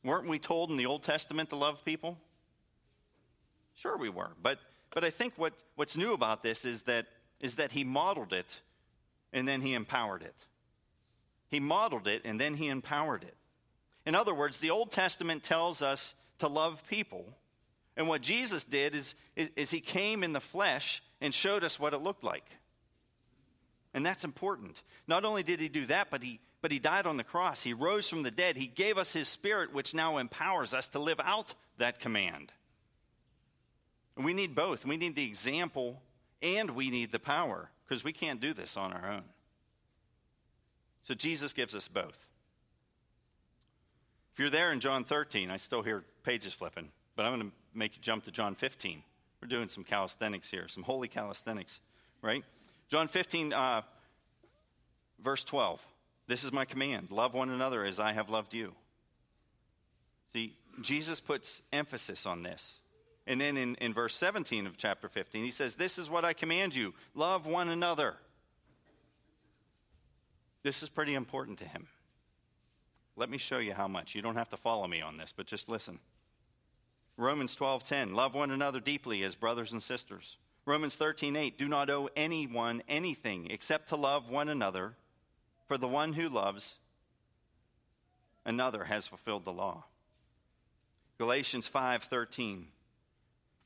Weren't 0.04 0.28
we 0.28 0.38
told 0.38 0.70
in 0.70 0.76
the 0.76 0.86
Old 0.86 1.02
Testament 1.02 1.50
to 1.50 1.56
love 1.56 1.84
people? 1.84 2.18
Sure, 3.74 3.96
we 3.96 4.08
were. 4.08 4.30
But, 4.42 4.58
but 4.92 5.04
I 5.04 5.10
think 5.10 5.34
what, 5.36 5.52
what's 5.76 5.96
new 5.96 6.12
about 6.12 6.42
this 6.42 6.64
is 6.64 6.84
that, 6.84 7.06
is 7.42 7.56
that 7.56 7.72
he 7.72 7.84
modeled 7.84 8.32
it 8.32 8.60
and 9.32 9.46
then 9.46 9.60
he 9.60 9.74
empowered 9.74 10.22
it. 10.22 10.34
He 11.48 11.60
modeled 11.60 12.06
it 12.06 12.22
and 12.24 12.40
then 12.40 12.54
he 12.54 12.68
empowered 12.68 13.24
it. 13.24 13.36
In 14.06 14.14
other 14.14 14.34
words, 14.34 14.58
the 14.58 14.70
Old 14.70 14.90
Testament 14.90 15.42
tells 15.42 15.82
us 15.82 16.14
to 16.38 16.48
love 16.48 16.82
people. 16.88 17.36
And 17.96 18.08
what 18.08 18.22
Jesus 18.22 18.64
did 18.64 18.94
is, 18.94 19.14
is, 19.36 19.50
is, 19.54 19.70
he 19.70 19.80
came 19.80 20.24
in 20.24 20.32
the 20.32 20.40
flesh 20.40 21.02
and 21.20 21.34
showed 21.34 21.62
us 21.62 21.78
what 21.78 21.92
it 21.92 21.98
looked 21.98 22.24
like. 22.24 22.46
And 23.94 24.04
that's 24.04 24.24
important. 24.24 24.82
Not 25.06 25.24
only 25.24 25.42
did 25.42 25.60
he 25.60 25.68
do 25.68 25.84
that, 25.86 26.08
but 26.10 26.22
he, 26.22 26.40
but 26.62 26.72
he 26.72 26.78
died 26.78 27.06
on 27.06 27.18
the 27.18 27.24
cross. 27.24 27.62
He 27.62 27.74
rose 27.74 28.08
from 28.08 28.22
the 28.22 28.30
dead. 28.30 28.56
He 28.56 28.66
gave 28.66 28.96
us 28.96 29.12
his 29.12 29.28
spirit, 29.28 29.74
which 29.74 29.94
now 29.94 30.16
empowers 30.16 30.72
us 30.72 30.88
to 30.90 30.98
live 30.98 31.20
out 31.22 31.54
that 31.78 32.00
command. 32.00 32.50
And 34.16 34.24
we 34.24 34.32
need 34.32 34.54
both. 34.54 34.86
We 34.86 34.96
need 34.96 35.14
the 35.14 35.24
example 35.24 36.00
and 36.42 36.72
we 36.72 36.90
need 36.90 37.12
the 37.12 37.18
power 37.18 37.70
because 37.84 38.04
we 38.04 38.12
can't 38.12 38.40
do 38.40 38.52
this 38.52 38.76
on 38.76 38.92
our 38.92 39.10
own. 39.10 39.22
So 41.04 41.14
Jesus 41.14 41.52
gives 41.52 41.74
us 41.74 41.88
both. 41.88 42.26
If 44.32 44.38
you're 44.38 44.50
there 44.50 44.72
in 44.72 44.80
John 44.80 45.04
13, 45.04 45.50
I 45.50 45.56
still 45.56 45.82
hear 45.82 46.04
pages 46.22 46.52
flipping, 46.52 46.88
but 47.16 47.24
I'm 47.24 47.38
going 47.38 47.50
to 47.50 47.56
make 47.74 47.96
you 47.96 48.02
jump 48.02 48.24
to 48.24 48.30
John 48.30 48.54
15. 48.54 49.02
We're 49.40 49.48
doing 49.48 49.68
some 49.68 49.84
calisthenics 49.84 50.48
here, 50.48 50.68
some 50.68 50.82
holy 50.82 51.08
calisthenics, 51.08 51.80
right? 52.22 52.44
John 52.88 53.08
15, 53.08 53.52
uh, 53.52 53.82
verse 55.22 55.44
12. 55.44 55.84
This 56.28 56.44
is 56.44 56.52
my 56.52 56.64
command 56.64 57.10
love 57.10 57.34
one 57.34 57.50
another 57.50 57.84
as 57.84 58.00
I 58.00 58.12
have 58.12 58.30
loved 58.30 58.54
you. 58.54 58.72
See, 60.32 60.56
Jesus 60.80 61.20
puts 61.20 61.60
emphasis 61.72 62.24
on 62.24 62.42
this. 62.42 62.78
And 63.26 63.40
then 63.40 63.56
in, 63.56 63.76
in 63.76 63.94
verse 63.94 64.16
17 64.16 64.66
of 64.66 64.76
chapter 64.76 65.08
15, 65.08 65.44
he 65.44 65.50
says, 65.50 65.76
This 65.76 65.98
is 65.98 66.10
what 66.10 66.24
I 66.24 66.32
command 66.32 66.74
you 66.74 66.94
love 67.14 67.46
one 67.46 67.68
another. 67.68 68.16
This 70.62 70.82
is 70.82 70.88
pretty 70.88 71.14
important 71.14 71.58
to 71.58 71.64
him. 71.64 71.86
Let 73.16 73.30
me 73.30 73.38
show 73.38 73.58
you 73.58 73.74
how 73.74 73.88
much. 73.88 74.14
You 74.14 74.22
don't 74.22 74.36
have 74.36 74.50
to 74.50 74.56
follow 74.56 74.86
me 74.86 75.00
on 75.02 75.16
this, 75.16 75.32
but 75.36 75.46
just 75.46 75.68
listen. 75.68 75.98
Romans 77.16 77.54
12:10 77.56 78.14
Love 78.14 78.34
one 78.34 78.50
another 78.50 78.80
deeply 78.80 79.22
as 79.22 79.34
brothers 79.34 79.72
and 79.72 79.82
sisters. 79.82 80.36
Romans 80.64 80.96
13:8 80.96 81.58
Do 81.58 81.68
not 81.68 81.90
owe 81.90 82.08
anyone 82.16 82.82
anything 82.88 83.50
except 83.50 83.88
to 83.88 83.96
love 83.96 84.28
one 84.28 84.48
another, 84.48 84.96
for 85.66 85.76
the 85.76 85.88
one 85.88 86.14
who 86.14 86.28
loves 86.28 86.76
another 88.44 88.84
has 88.84 89.06
fulfilled 89.06 89.44
the 89.44 89.52
law. 89.52 89.84
Galatians 91.18 91.68
5:13 91.68 92.71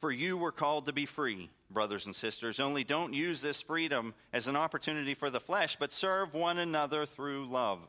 For 0.07 0.13
you 0.13 0.37
were 0.37 0.53
called 0.53 0.87
to 0.87 0.93
be 0.93 1.05
free, 1.05 1.51
brothers 1.69 2.07
and 2.07 2.15
sisters, 2.15 2.61
only 2.61 2.85
don't 2.85 3.13
use 3.13 3.41
this 3.41 3.61
freedom 3.61 4.15
as 4.33 4.47
an 4.47 4.55
opportunity 4.55 5.15
for 5.15 5.31
the 5.31 5.41
flesh, 5.41 5.75
but 5.81 5.91
serve 5.91 6.33
one 6.33 6.59
another 6.59 7.07
through 7.07 7.47
love. 7.47 7.81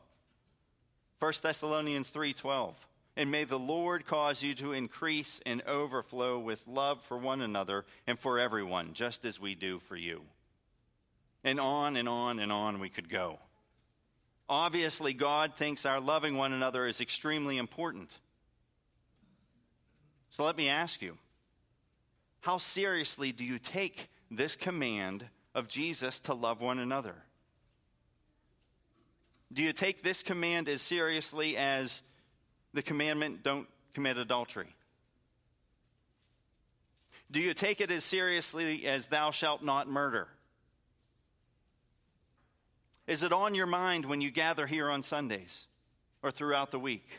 1 1.20 1.32
Thessalonians 1.44 2.10
3:12 2.10 2.74
And 3.14 3.30
may 3.30 3.44
the 3.44 3.56
Lord 3.56 4.04
cause 4.04 4.42
you 4.42 4.56
to 4.56 4.72
increase 4.72 5.40
and 5.46 5.62
overflow 5.62 6.40
with 6.40 6.66
love 6.66 7.04
for 7.04 7.16
one 7.16 7.40
another 7.40 7.86
and 8.04 8.18
for 8.18 8.40
everyone, 8.40 8.94
just 8.94 9.24
as 9.24 9.38
we 9.38 9.54
do 9.54 9.78
for 9.78 9.94
you. 9.94 10.24
And 11.44 11.60
on 11.60 11.96
and 11.96 12.08
on 12.08 12.40
and 12.40 12.50
on 12.50 12.80
we 12.80 12.88
could 12.88 13.08
go. 13.08 13.38
Obviously, 14.48 15.12
God 15.12 15.54
thinks 15.54 15.86
our 15.86 16.00
loving 16.00 16.36
one 16.36 16.52
another 16.52 16.88
is 16.88 17.00
extremely 17.00 17.58
important. 17.58 18.12
So 20.30 20.42
let 20.42 20.56
me 20.56 20.68
ask 20.68 21.00
you 21.00 21.16
how 22.48 22.56
seriously 22.56 23.30
do 23.30 23.44
you 23.44 23.58
take 23.58 24.08
this 24.30 24.56
command 24.56 25.22
of 25.54 25.68
Jesus 25.68 26.20
to 26.20 26.32
love 26.32 26.62
one 26.62 26.78
another? 26.78 27.14
Do 29.52 29.62
you 29.62 29.74
take 29.74 30.02
this 30.02 30.22
command 30.22 30.66
as 30.66 30.80
seriously 30.80 31.58
as 31.58 32.00
the 32.72 32.80
commandment, 32.80 33.42
don't 33.42 33.68
commit 33.92 34.16
adultery? 34.16 34.74
Do 37.30 37.38
you 37.38 37.52
take 37.52 37.82
it 37.82 37.90
as 37.90 38.02
seriously 38.02 38.86
as 38.86 39.08
thou 39.08 39.30
shalt 39.30 39.62
not 39.62 39.86
murder? 39.86 40.26
Is 43.06 43.24
it 43.24 43.32
on 43.34 43.54
your 43.54 43.66
mind 43.66 44.06
when 44.06 44.22
you 44.22 44.30
gather 44.30 44.66
here 44.66 44.88
on 44.88 45.02
Sundays 45.02 45.66
or 46.22 46.30
throughout 46.30 46.70
the 46.70 46.78
week? 46.78 47.10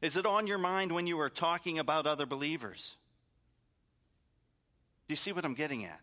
Is 0.00 0.16
it 0.16 0.24
on 0.24 0.46
your 0.46 0.58
mind 0.58 0.92
when 0.92 1.08
you 1.08 1.18
are 1.18 1.30
talking 1.30 1.80
about 1.80 2.06
other 2.06 2.26
believers? 2.26 2.94
Do 5.06 5.12
you 5.12 5.16
see 5.16 5.32
what 5.32 5.44
I'm 5.44 5.54
getting 5.54 5.84
at? 5.84 6.00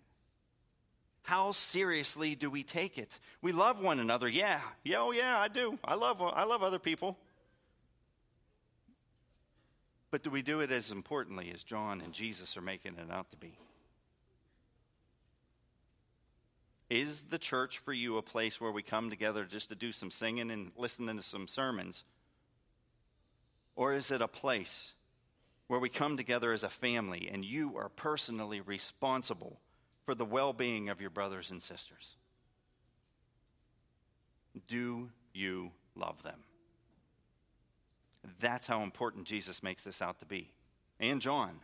How 1.23 1.51
seriously 1.51 2.35
do 2.35 2.49
we 2.49 2.63
take 2.63 2.97
it? 2.97 3.19
We 3.41 3.51
love 3.51 3.79
one 3.79 3.99
another. 3.99 4.27
Yeah. 4.27 4.61
Yeah, 4.83 4.99
oh 4.99 5.11
yeah, 5.11 5.37
I 5.37 5.47
do. 5.47 5.77
I 5.83 5.95
love 5.95 6.21
I 6.21 6.43
love 6.45 6.63
other 6.63 6.79
people. 6.79 7.17
But 10.09 10.23
do 10.23 10.29
we 10.29 10.41
do 10.41 10.59
it 10.59 10.71
as 10.71 10.91
importantly 10.91 11.51
as 11.53 11.63
John 11.63 12.01
and 12.01 12.13
Jesus 12.13 12.57
are 12.57 12.61
making 12.61 12.97
it 12.97 13.09
out 13.11 13.31
to 13.31 13.37
be? 13.37 13.57
Is 16.89 17.23
the 17.23 17.37
church 17.37 17.77
for 17.77 17.93
you 17.93 18.17
a 18.17 18.21
place 18.21 18.59
where 18.59 18.71
we 18.71 18.83
come 18.83 19.09
together 19.09 19.45
just 19.45 19.69
to 19.69 19.75
do 19.75 19.93
some 19.93 20.11
singing 20.11 20.51
and 20.51 20.73
listening 20.75 21.15
to 21.15 21.23
some 21.23 21.47
sermons? 21.47 22.03
Or 23.77 23.93
is 23.93 24.11
it 24.11 24.21
a 24.21 24.27
place 24.27 24.91
where 25.71 25.79
we 25.79 25.87
come 25.87 26.17
together 26.17 26.51
as 26.51 26.65
a 26.65 26.69
family 26.69 27.29
and 27.31 27.45
you 27.45 27.77
are 27.77 27.87
personally 27.87 28.59
responsible 28.59 29.57
for 30.03 30.13
the 30.13 30.25
well 30.25 30.51
being 30.51 30.89
of 30.89 30.99
your 30.99 31.09
brothers 31.09 31.49
and 31.49 31.61
sisters? 31.61 32.17
Do 34.67 35.09
you 35.33 35.71
love 35.95 36.21
them? 36.23 36.41
That's 38.41 38.67
how 38.67 38.83
important 38.83 39.23
Jesus 39.23 39.63
makes 39.63 39.85
this 39.85 40.01
out 40.01 40.19
to 40.19 40.25
be. 40.25 40.51
And 40.99 41.21
John. 41.21 41.61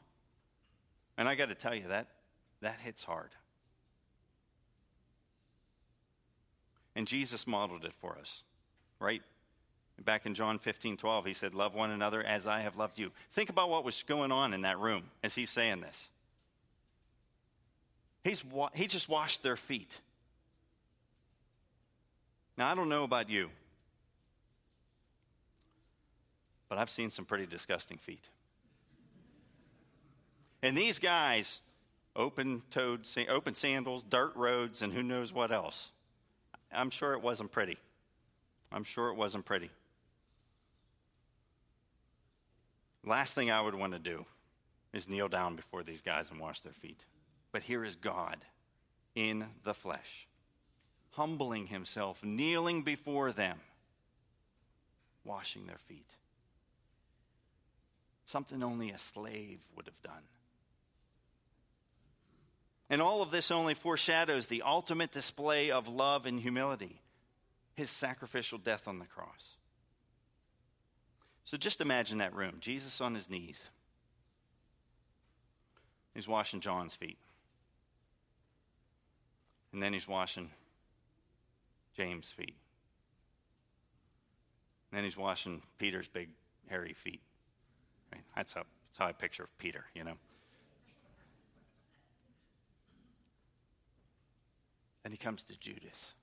And 1.17 1.27
I 1.27 1.35
got 1.35 1.49
to 1.49 1.55
tell 1.55 1.75
you, 1.75 1.89
that, 1.89 2.07
that 2.61 2.79
hits 2.79 3.03
hard. 3.03 3.31
And 6.95 7.05
Jesus 7.05 7.45
modeled 7.45 7.83
it 7.83 7.93
for 7.99 8.17
us, 8.17 8.41
right? 9.01 9.21
Back 10.03 10.25
in 10.25 10.35
John 10.35 10.59
15, 10.59 10.97
12, 10.97 11.25
he 11.25 11.33
said, 11.33 11.55
Love 11.55 11.73
one 11.73 11.91
another 11.91 12.23
as 12.23 12.45
I 12.45 12.61
have 12.61 12.77
loved 12.77 12.99
you. 12.99 13.11
Think 13.31 13.49
about 13.49 13.69
what 13.69 13.83
was 13.83 14.03
going 14.03 14.31
on 14.31 14.53
in 14.53 14.61
that 14.61 14.79
room 14.79 15.03
as 15.23 15.35
he's 15.35 15.49
saying 15.49 15.81
this. 15.81 16.09
He's, 18.23 18.43
he 18.73 18.87
just 18.87 19.09
washed 19.09 19.41
their 19.41 19.55
feet. 19.55 19.99
Now, 22.57 22.71
I 22.71 22.75
don't 22.75 22.89
know 22.89 23.03
about 23.03 23.29
you, 23.29 23.49
but 26.69 26.77
I've 26.77 26.89
seen 26.89 27.09
some 27.09 27.25
pretty 27.25 27.45
disgusting 27.45 27.97
feet. 27.97 28.27
And 30.61 30.77
these 30.77 30.99
guys, 30.99 31.59
open 32.15 32.63
toed, 32.71 33.07
open 33.29 33.55
sandals, 33.55 34.03
dirt 34.03 34.35
roads, 34.35 34.81
and 34.81 34.91
who 34.91 35.03
knows 35.03 35.31
what 35.31 35.51
else. 35.51 35.91
I'm 36.71 36.89
sure 36.89 37.13
it 37.13 37.21
wasn't 37.21 37.51
pretty. 37.51 37.77
I'm 38.71 38.83
sure 38.83 39.09
it 39.09 39.15
wasn't 39.15 39.45
pretty. 39.45 39.69
Last 43.07 43.33
thing 43.33 43.49
I 43.49 43.61
would 43.61 43.75
want 43.75 43.93
to 43.93 43.99
do 43.99 44.25
is 44.93 45.07
kneel 45.07 45.29
down 45.29 45.55
before 45.55 45.83
these 45.83 46.01
guys 46.01 46.29
and 46.29 46.39
wash 46.39 46.61
their 46.61 46.73
feet. 46.73 47.05
But 47.51 47.63
here 47.63 47.85
is 47.85 47.95
God 47.95 48.37
in 49.15 49.45
the 49.63 49.73
flesh, 49.73 50.27
humbling 51.11 51.67
himself, 51.67 52.23
kneeling 52.23 52.83
before 52.83 53.31
them, 53.31 53.59
washing 55.23 55.65
their 55.67 55.79
feet. 55.87 56.09
Something 58.25 58.61
only 58.61 58.91
a 58.91 58.99
slave 58.99 59.59
would 59.75 59.85
have 59.85 60.01
done. 60.03 60.23
And 62.89 63.01
all 63.01 63.21
of 63.21 63.31
this 63.31 63.51
only 63.51 63.73
foreshadows 63.73 64.47
the 64.47 64.63
ultimate 64.63 65.11
display 65.11 65.71
of 65.71 65.87
love 65.87 66.25
and 66.25 66.39
humility 66.39 67.01
his 67.75 67.89
sacrificial 67.91 68.57
death 68.57 68.87
on 68.87 68.97
the 68.99 69.05
cross. 69.05 69.56
So 71.47 71.55
just 71.55 71.79
imagine 71.79 72.17
that 72.17 72.35
room 72.35 72.57
Jesus 72.59 72.99
on 72.99 73.15
his 73.15 73.29
knees. 73.29 73.63
He's 76.13 76.27
washing 76.27 76.59
John's 76.59 76.93
feet. 76.93 77.17
And 79.71 79.81
then 79.81 79.93
he's 79.93 80.09
washing 80.09 80.49
James' 81.95 82.31
feet. 82.31 82.57
And 84.91 84.97
then 84.97 85.05
he's 85.05 85.15
washing 85.15 85.61
Peter's 85.77 86.09
big, 86.09 86.27
hairy 86.67 86.93
feet. 86.93 87.21
Right? 88.11 88.23
That's, 88.35 88.51
how, 88.51 88.63
that's 88.89 88.97
how 88.97 89.05
I 89.05 89.13
picture 89.13 89.43
of 89.43 89.57
Peter, 89.57 89.85
you 89.95 90.03
know. 90.03 90.15
And 95.05 95.13
he 95.13 95.17
comes 95.17 95.43
to 95.43 95.57
Judas. 95.57 96.13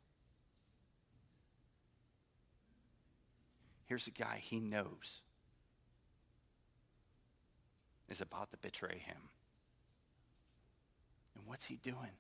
Here's 3.95 4.09
a 4.09 4.11
guy 4.11 4.43
he 4.43 4.59
knows 4.59 5.21
is 8.09 8.21
about 8.21 8.51
to 8.51 8.57
betray 8.57 8.99
him. 8.99 9.17
And 11.37 11.47
what's 11.47 11.65
he 11.65 11.77
doing? 11.77 12.17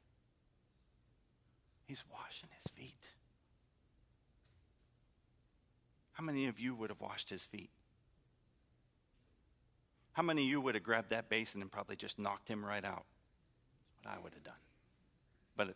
He's 1.88 2.04
washing 2.12 2.48
his 2.62 2.70
feet. 2.76 3.02
How 6.12 6.22
many 6.22 6.46
of 6.46 6.60
you 6.60 6.76
would 6.76 6.90
have 6.90 7.00
washed 7.00 7.28
his 7.28 7.42
feet? 7.42 7.70
How 10.12 10.22
many 10.22 10.44
of 10.44 10.48
you 10.48 10.60
would 10.60 10.76
have 10.76 10.84
grabbed 10.84 11.10
that 11.10 11.28
basin 11.28 11.60
and 11.60 11.72
probably 11.72 11.96
just 11.96 12.20
knocked 12.20 12.46
him 12.46 12.64
right 12.64 12.84
out? 12.84 13.04
That's 14.04 14.14
what 14.14 14.20
I 14.20 14.22
would 14.22 14.34
have 14.34 14.44
done. 14.44 14.54
But 15.56 15.74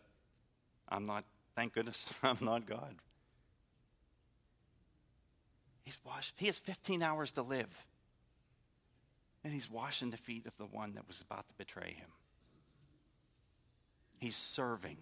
I'm 0.87 1.05
not, 1.05 1.25
thank 1.57 1.73
goodness, 1.73 2.05
I'm 2.23 2.37
not 2.39 2.65
God. 2.65 2.95
He's 5.89 5.97
washed, 6.05 6.35
he 6.35 6.45
has 6.45 6.59
15 6.59 7.01
hours 7.01 7.31
to 7.31 7.41
live. 7.41 7.83
And 9.43 9.51
he's 9.51 9.71
washing 9.71 10.11
the 10.11 10.17
feet 10.17 10.45
of 10.45 10.55
the 10.59 10.67
one 10.67 10.93
that 10.93 11.07
was 11.07 11.19
about 11.19 11.47
to 11.47 11.53
betray 11.57 11.95
him. 11.97 12.09
He's 14.19 14.35
serving, 14.35 14.97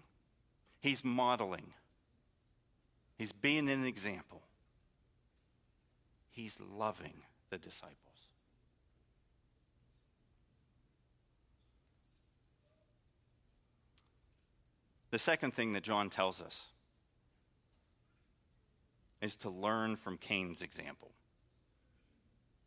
he's 0.80 1.04
modeling, 1.04 1.74
he's 3.18 3.34
being 3.34 3.70
an 3.70 3.84
example, 3.84 4.44
he's 6.32 6.58
loving 6.74 7.16
the 7.50 7.58
disciples. 7.58 7.98
The 15.12 15.20
second 15.20 15.54
thing 15.54 15.74
that 15.74 15.84
John 15.84 16.10
tells 16.10 16.40
us 16.40 16.68
is 19.22 19.36
to 19.38 19.50
learn 19.50 19.96
from 19.96 20.18
Cain's 20.18 20.62
example. 20.62 21.12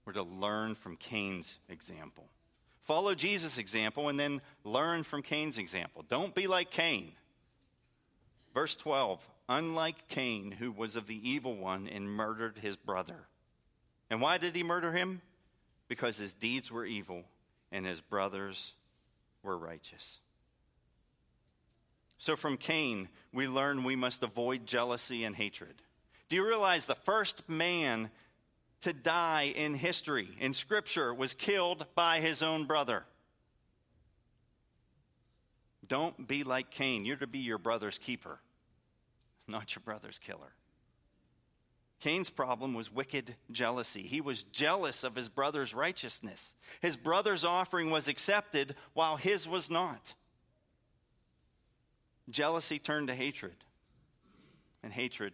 We're 0.04 0.14
to 0.14 0.22
learn 0.22 0.74
from 0.74 0.96
Cain's 0.96 1.58
example. 1.68 2.28
Follow 2.82 3.14
Jesus' 3.14 3.58
example 3.58 4.08
and 4.08 4.18
then 4.18 4.40
learn 4.64 5.02
from 5.02 5.22
Cain's 5.22 5.58
example. 5.58 6.04
Don't 6.08 6.34
be 6.34 6.46
like 6.46 6.70
Cain. 6.70 7.12
Verse 8.54 8.76
12 8.76 9.26
Unlike 9.48 10.08
Cain, 10.08 10.52
who 10.52 10.70
was 10.70 10.94
of 10.94 11.08
the 11.08 11.28
evil 11.28 11.56
one 11.56 11.88
and 11.88 12.08
murdered 12.08 12.58
his 12.58 12.76
brother. 12.76 13.26
And 14.08 14.20
why 14.20 14.38
did 14.38 14.54
he 14.54 14.62
murder 14.62 14.92
him? 14.92 15.22
Because 15.88 16.18
his 16.18 16.34
deeds 16.34 16.70
were 16.70 16.84
evil 16.84 17.24
and 17.72 17.84
his 17.84 18.00
brothers 18.00 18.72
were 19.42 19.58
righteous. 19.58 20.18
So 22.18 22.36
from 22.36 22.58
Cain, 22.58 23.08
we 23.32 23.48
learn 23.48 23.82
we 23.82 23.96
must 23.96 24.22
avoid 24.22 24.66
jealousy 24.66 25.24
and 25.24 25.34
hatred. 25.34 25.82
Do 26.30 26.36
you 26.36 26.46
realize 26.46 26.86
the 26.86 26.94
first 26.94 27.46
man 27.48 28.08
to 28.82 28.92
die 28.92 29.52
in 29.54 29.74
history, 29.74 30.28
in 30.38 30.54
Scripture, 30.54 31.12
was 31.12 31.34
killed 31.34 31.86
by 31.96 32.20
his 32.20 32.40
own 32.40 32.66
brother? 32.66 33.04
Don't 35.86 36.28
be 36.28 36.44
like 36.44 36.70
Cain. 36.70 37.04
You're 37.04 37.16
to 37.16 37.26
be 37.26 37.40
your 37.40 37.58
brother's 37.58 37.98
keeper, 37.98 38.38
not 39.48 39.74
your 39.74 39.82
brother's 39.84 40.20
killer. 40.20 40.54
Cain's 41.98 42.30
problem 42.30 42.74
was 42.74 42.92
wicked 42.92 43.34
jealousy. 43.50 44.02
He 44.02 44.20
was 44.20 44.44
jealous 44.44 45.02
of 45.02 45.16
his 45.16 45.28
brother's 45.28 45.74
righteousness. 45.74 46.54
His 46.80 46.96
brother's 46.96 47.44
offering 47.44 47.90
was 47.90 48.06
accepted 48.06 48.76
while 48.94 49.16
his 49.16 49.48
was 49.48 49.68
not. 49.68 50.14
Jealousy 52.30 52.78
turned 52.78 53.08
to 53.08 53.16
hatred, 53.16 53.56
and 54.84 54.92
hatred 54.92 55.32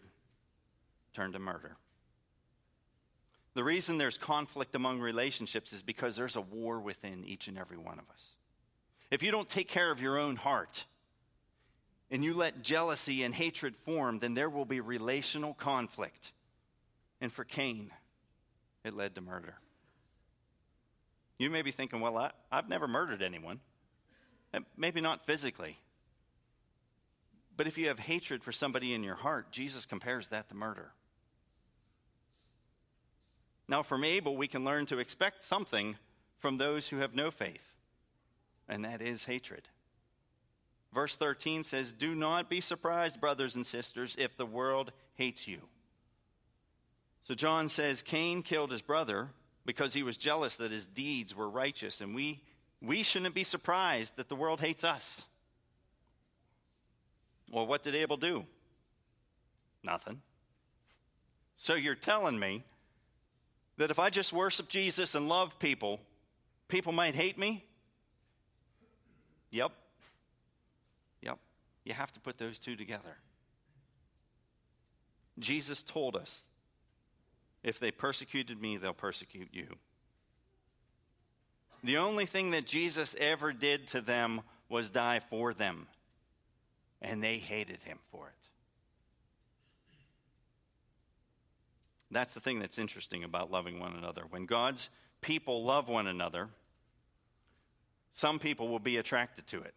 turned 1.16 1.32
to 1.32 1.38
murder. 1.38 1.76
The 3.54 3.64
reason 3.64 3.96
there's 3.96 4.18
conflict 4.18 4.74
among 4.74 5.00
relationships 5.00 5.72
is 5.72 5.80
because 5.80 6.14
there's 6.14 6.36
a 6.36 6.42
war 6.42 6.78
within 6.78 7.24
each 7.24 7.48
and 7.48 7.56
every 7.56 7.78
one 7.78 7.98
of 7.98 8.04
us. 8.10 8.26
If 9.10 9.22
you 9.22 9.30
don't 9.30 9.48
take 9.48 9.66
care 9.66 9.90
of 9.90 10.02
your 10.02 10.18
own 10.18 10.36
heart 10.36 10.84
and 12.10 12.22
you 12.22 12.34
let 12.34 12.62
jealousy 12.62 13.22
and 13.22 13.34
hatred 13.34 13.74
form, 13.74 14.18
then 14.18 14.34
there 14.34 14.50
will 14.50 14.66
be 14.66 14.80
relational 14.80 15.54
conflict. 15.54 16.32
And 17.22 17.32
for 17.32 17.44
Cain, 17.44 17.90
it 18.84 18.94
led 18.94 19.14
to 19.14 19.22
murder. 19.22 19.54
You 21.38 21.48
may 21.48 21.62
be 21.62 21.70
thinking, 21.70 22.00
well, 22.00 22.18
I, 22.18 22.32
have 22.52 22.68
never 22.68 22.86
murdered 22.86 23.22
anyone. 23.22 23.60
Eh, 24.52 24.60
maybe 24.76 25.00
not 25.00 25.24
physically. 25.24 25.78
But 27.56 27.66
if 27.66 27.78
you 27.78 27.88
have 27.88 27.98
hatred 27.98 28.44
for 28.44 28.52
somebody 28.52 28.92
in 28.92 29.02
your 29.02 29.14
heart, 29.14 29.50
Jesus 29.50 29.86
compares 29.86 30.28
that 30.28 30.50
to 30.50 30.54
murder. 30.54 30.92
Now, 33.68 33.82
from 33.82 34.04
Abel, 34.04 34.36
we 34.36 34.48
can 34.48 34.64
learn 34.64 34.86
to 34.86 34.98
expect 34.98 35.42
something 35.42 35.96
from 36.38 36.58
those 36.58 36.88
who 36.88 36.98
have 36.98 37.14
no 37.14 37.30
faith, 37.30 37.74
and 38.68 38.84
that 38.84 39.02
is 39.02 39.24
hatred. 39.24 39.68
Verse 40.92 41.16
13 41.16 41.64
says, 41.64 41.92
Do 41.92 42.14
not 42.14 42.48
be 42.48 42.60
surprised, 42.60 43.20
brothers 43.20 43.56
and 43.56 43.66
sisters, 43.66 44.16
if 44.18 44.36
the 44.36 44.46
world 44.46 44.92
hates 45.14 45.48
you. 45.48 45.58
So 47.22 47.34
John 47.34 47.68
says 47.68 48.02
Cain 48.02 48.42
killed 48.42 48.70
his 48.70 48.82
brother 48.82 49.30
because 49.64 49.92
he 49.92 50.04
was 50.04 50.16
jealous 50.16 50.56
that 50.56 50.70
his 50.70 50.86
deeds 50.86 51.34
were 51.34 51.50
righteous, 51.50 52.00
and 52.00 52.14
we, 52.14 52.40
we 52.80 53.02
shouldn't 53.02 53.34
be 53.34 53.42
surprised 53.42 54.16
that 54.16 54.28
the 54.28 54.36
world 54.36 54.60
hates 54.60 54.84
us. 54.84 55.22
Well, 57.50 57.66
what 57.66 57.82
did 57.82 57.96
Abel 57.96 58.16
do? 58.16 58.44
Nothing. 59.82 60.20
So 61.56 61.74
you're 61.74 61.94
telling 61.94 62.38
me 62.38 62.64
that 63.76 63.90
if 63.90 63.98
I 63.98 64.10
just 64.10 64.32
worship 64.32 64.68
Jesus 64.68 65.14
and 65.14 65.28
love 65.28 65.58
people, 65.58 66.00
people 66.68 66.92
might 66.92 67.14
hate 67.14 67.38
me? 67.38 67.64
Yep. 69.50 69.72
Yep. 71.22 71.38
You 71.84 71.94
have 71.94 72.12
to 72.12 72.20
put 72.20 72.38
those 72.38 72.58
two 72.58 72.76
together. 72.76 73.16
Jesus 75.38 75.82
told 75.82 76.16
us 76.16 76.44
if 77.62 77.78
they 77.78 77.90
persecuted 77.90 78.60
me, 78.60 78.76
they'll 78.76 78.94
persecute 78.94 79.48
you. 79.52 79.66
The 81.84 81.98
only 81.98 82.26
thing 82.26 82.52
that 82.52 82.66
Jesus 82.66 83.14
ever 83.18 83.52
did 83.52 83.86
to 83.88 84.00
them 84.00 84.40
was 84.68 84.90
die 84.90 85.20
for 85.20 85.52
them 85.52 85.86
and 87.02 87.22
they 87.22 87.38
hated 87.38 87.82
him 87.82 87.98
for 88.10 88.28
it. 88.28 88.45
That's 92.10 92.34
the 92.34 92.40
thing 92.40 92.60
that's 92.60 92.78
interesting 92.78 93.24
about 93.24 93.50
loving 93.50 93.80
one 93.80 93.94
another. 93.94 94.22
When 94.28 94.46
God's 94.46 94.88
people 95.20 95.64
love 95.64 95.88
one 95.88 96.06
another, 96.06 96.48
some 98.12 98.38
people 98.38 98.68
will 98.68 98.78
be 98.78 98.96
attracted 98.96 99.46
to 99.48 99.62
it 99.62 99.74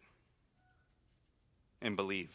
and 1.82 1.96
believe. 1.96 2.30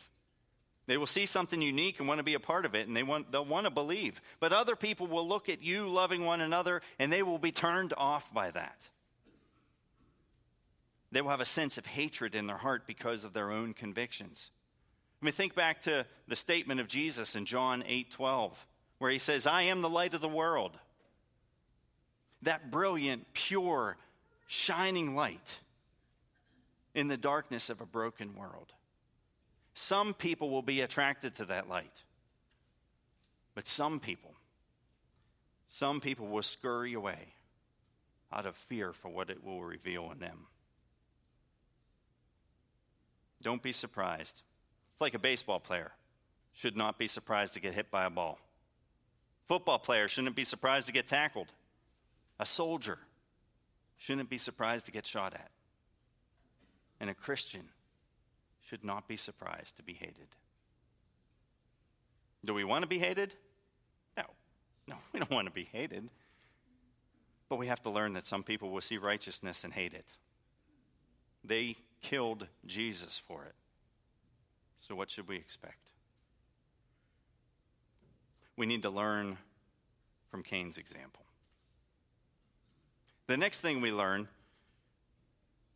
They 0.87 0.97
will 0.97 1.07
see 1.07 1.25
something 1.25 1.61
unique 1.61 1.99
and 1.99 2.07
want 2.07 2.19
to 2.19 2.23
be 2.23 2.35
a 2.35 2.39
part 2.39 2.65
of 2.65 2.75
it, 2.75 2.87
and 2.87 2.95
they 2.95 3.03
want, 3.03 3.31
they'll 3.31 3.45
want 3.45 3.65
to 3.65 3.71
believe. 3.71 4.21
But 4.39 4.53
other 4.53 4.75
people 4.75 5.07
will 5.07 5.27
look 5.27 5.49
at 5.49 5.63
you 5.63 5.87
loving 5.87 6.25
one 6.25 6.41
another, 6.41 6.81
and 6.99 7.11
they 7.11 7.23
will 7.23 7.39
be 7.39 7.51
turned 7.51 7.93
off 7.97 8.31
by 8.33 8.51
that. 8.51 8.87
They 11.11 11.21
will 11.21 11.31
have 11.31 11.39
a 11.39 11.45
sense 11.45 11.77
of 11.77 11.85
hatred 11.85 12.35
in 12.35 12.45
their 12.45 12.57
heart 12.57 12.85
because 12.85 13.23
of 13.23 13.33
their 13.33 13.51
own 13.51 13.73
convictions. 13.73 14.51
I 15.21 15.25
mean, 15.25 15.33
think 15.33 15.55
back 15.55 15.81
to 15.83 16.05
the 16.27 16.35
statement 16.35 16.81
of 16.81 16.87
Jesus 16.87 17.35
in 17.35 17.45
John 17.45 17.83
8 17.87 18.11
12, 18.11 18.67
where 18.97 19.11
he 19.11 19.19
says, 19.19 19.45
I 19.45 19.63
am 19.63 19.81
the 19.81 19.89
light 19.89 20.13
of 20.13 20.21
the 20.21 20.27
world. 20.27 20.77
That 22.41 22.71
brilliant, 22.71 23.33
pure, 23.33 23.97
shining 24.47 25.15
light 25.15 25.59
in 26.93 27.07
the 27.07 27.17
darkness 27.17 27.69
of 27.69 27.81
a 27.81 27.85
broken 27.85 28.35
world. 28.35 28.73
Some 29.73 30.13
people 30.13 30.49
will 30.49 30.61
be 30.61 30.81
attracted 30.81 31.35
to 31.35 31.45
that 31.45 31.67
light, 31.67 32.03
but 33.53 33.67
some 33.67 33.99
people, 33.99 34.33
some 35.67 35.99
people 35.99 36.27
will 36.27 36.43
scurry 36.43 36.93
away 36.93 37.33
out 38.31 38.45
of 38.45 38.55
fear 38.55 38.93
for 38.93 39.09
what 39.09 39.29
it 39.29 39.43
will 39.43 39.61
reveal 39.61 40.11
in 40.11 40.19
them. 40.19 40.47
Don't 43.41 43.61
be 43.61 43.73
surprised. 43.73 44.41
It's 44.93 45.01
like 45.01 45.13
a 45.13 45.19
baseball 45.19 45.59
player 45.59 45.91
should 46.53 46.77
not 46.77 46.97
be 46.97 47.07
surprised 47.07 47.53
to 47.53 47.59
get 47.59 47.73
hit 47.73 47.91
by 47.91 48.05
a 48.05 48.09
ball. 48.09 48.39
Football 49.47 49.79
player 49.79 50.07
shouldn't 50.07 50.35
be 50.35 50.43
surprised 50.43 50.87
to 50.87 50.93
get 50.93 51.07
tackled. 51.07 51.51
A 52.39 52.45
soldier 52.45 52.97
shouldn't 53.97 54.29
be 54.29 54.37
surprised 54.37 54.87
to 54.87 54.91
get 54.91 55.05
shot 55.05 55.33
at. 55.33 55.51
And 56.99 57.09
a 57.09 57.13
Christian 57.13 57.69
should 58.67 58.83
not 58.83 59.07
be 59.07 59.17
surprised 59.17 59.77
to 59.77 59.83
be 59.83 59.93
hated. 59.93 60.27
Do 62.43 62.53
we 62.53 62.63
want 62.63 62.83
to 62.83 62.87
be 62.87 62.99
hated? 62.99 63.33
No. 64.17 64.23
No, 64.87 64.95
we 65.13 65.19
don't 65.19 65.31
want 65.31 65.47
to 65.47 65.53
be 65.53 65.67
hated. 65.71 66.09
But 67.49 67.57
we 67.57 67.67
have 67.67 67.81
to 67.83 67.89
learn 67.89 68.13
that 68.13 68.25
some 68.25 68.43
people 68.43 68.71
will 68.71 68.81
see 68.81 68.97
righteousness 68.97 69.63
and 69.63 69.73
hate 69.73 69.93
it. 69.93 70.05
They 71.43 71.75
killed 72.01 72.47
Jesus 72.65 73.21
for 73.27 73.45
it. 73.45 73.55
So, 74.79 74.95
what 74.95 75.09
should 75.09 75.27
we 75.27 75.35
expect? 75.37 75.84
We 78.57 78.65
need 78.65 78.83
to 78.83 78.89
learn 78.89 79.37
from 80.31 80.43
Cain's 80.43 80.77
example. 80.77 81.25
The 83.27 83.37
next 83.37 83.61
thing 83.61 83.81
we 83.81 83.91
learn 83.91 84.27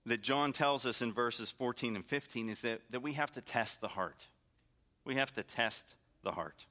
that 0.06 0.22
John 0.22 0.52
tells 0.52 0.86
us 0.86 1.02
in 1.02 1.14
verses 1.14 1.50
14 1.50 1.96
and 1.96 2.06
15 2.06 2.50
is 2.50 2.62
that, 2.62 2.82
that 2.92 3.02
we 3.02 3.14
have 3.14 3.32
to 3.34 3.42
test 3.42 3.82
the 3.82 3.88
heart. 3.88 4.26
We 5.06 5.16
have 5.16 5.34
to 5.36 5.44
test 5.44 5.94
the 6.24 6.32
heart. 6.32 6.66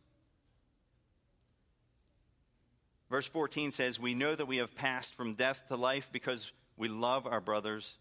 Verse 3.10 3.26
14 3.26 3.70
says, 3.70 3.98
We 3.98 4.14
know 4.14 4.34
that 4.34 4.46
we 4.46 4.58
have 4.58 4.74
passed 4.74 5.14
from 5.14 5.34
death 5.34 5.64
to 5.68 5.76
life 5.76 6.08
because 6.12 6.52
we 6.76 6.88
love 6.88 7.26
our 7.26 7.40
brothers 7.40 7.96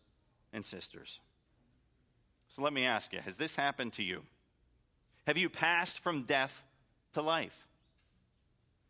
and 0.53 0.65
sisters. 0.65 1.19
So 2.49 2.61
let 2.61 2.73
me 2.73 2.85
ask 2.85 3.13
you 3.13 3.19
has 3.19 3.37
this 3.37 3.55
happened 3.55 3.93
to 3.93 4.03
you? 4.03 4.23
Have 5.25 5.37
you 5.37 5.49
passed 5.49 5.99
from 5.99 6.23
death 6.23 6.63
to 7.13 7.21
life? 7.21 7.66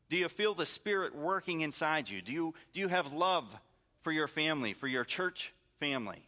Do 0.10 0.18
you 0.18 0.30
feel 0.30 0.54
the 0.54 0.66
Spirit 0.66 1.16
working 1.16 1.62
inside 1.62 2.10
you? 2.10 2.22
Do 2.22 2.32
you, 2.32 2.54
do 2.74 2.80
you 2.80 2.88
have 2.88 3.14
love 3.14 3.46
for 4.02 4.12
your 4.12 4.28
family, 4.28 4.74
for 4.74 4.88
your 4.88 5.04
church 5.04 5.54
family? 5.80 6.28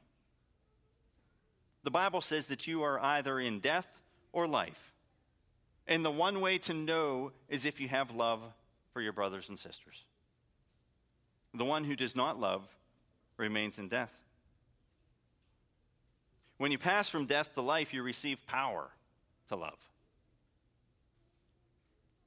The 1.84 1.92
Bible 1.92 2.22
says 2.22 2.48
that 2.48 2.68
you 2.68 2.84
are 2.84 3.00
either 3.00 3.40
in 3.40 3.60
death 3.60 3.88
or 4.34 4.48
life. 4.48 4.94
And 5.88 6.04
the 6.04 6.12
one 6.12 6.42
way 6.42 6.58
to 6.60 6.74
know 6.74 7.32
is 7.48 7.66
if 7.66 7.80
you 7.80 7.88
have 7.88 8.14
love 8.14 8.42
for 8.94 9.02
your 9.02 9.14
brothers 9.14 9.50
and 9.50 9.58
sisters. 9.58 10.04
The 11.54 11.66
one 11.66 11.84
who 11.84 11.96
does 11.96 12.16
not 12.16 12.40
love 12.40 12.62
remains 13.38 13.80
in 13.80 13.88
death. 13.88 14.14
When 16.58 16.72
you 16.72 16.78
pass 16.78 17.10
from 17.10 17.26
death 17.26 17.54
to 17.54 17.62
life, 17.62 17.94
you 17.94 18.04
receive 18.04 18.46
power 18.46 18.90
to 19.48 19.56
love. 19.56 19.80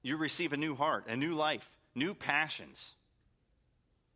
You 0.03 0.17
receive 0.17 0.53
a 0.53 0.57
new 0.57 0.75
heart, 0.75 1.07
a 1.09 1.17
new 1.17 1.35
life, 1.35 1.69
new 1.95 2.15
passions. 2.15 2.93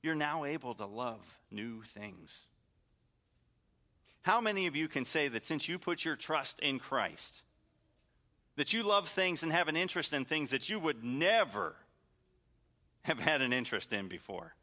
You're 0.03 0.15
now 0.15 0.45
able 0.45 0.75
to 0.75 0.87
love 0.87 1.21
new 1.51 1.83
things. 1.83 2.43
How 4.23 4.41
many 4.41 4.67
of 4.67 4.75
you 4.75 4.89
can 4.89 5.05
say 5.05 5.29
that 5.29 5.45
since 5.45 5.69
you 5.69 5.79
put 5.79 6.05
your 6.05 6.17
trust 6.17 6.59
in 6.59 6.81
Christ, 6.81 7.43
that 8.57 8.73
you 8.73 8.83
love 8.83 9.09
things 9.09 9.43
and 9.43 9.53
have 9.53 9.69
an 9.69 9.77
interest 9.77 10.13
in 10.13 10.25
things 10.25 10.51
that 10.51 10.69
you 10.69 10.81
would 10.81 11.05
never 11.05 11.77
have 13.03 13.21
had 13.21 13.41
an 13.41 13.53
interest 13.53 13.93
in 13.93 14.09
before? 14.09 14.55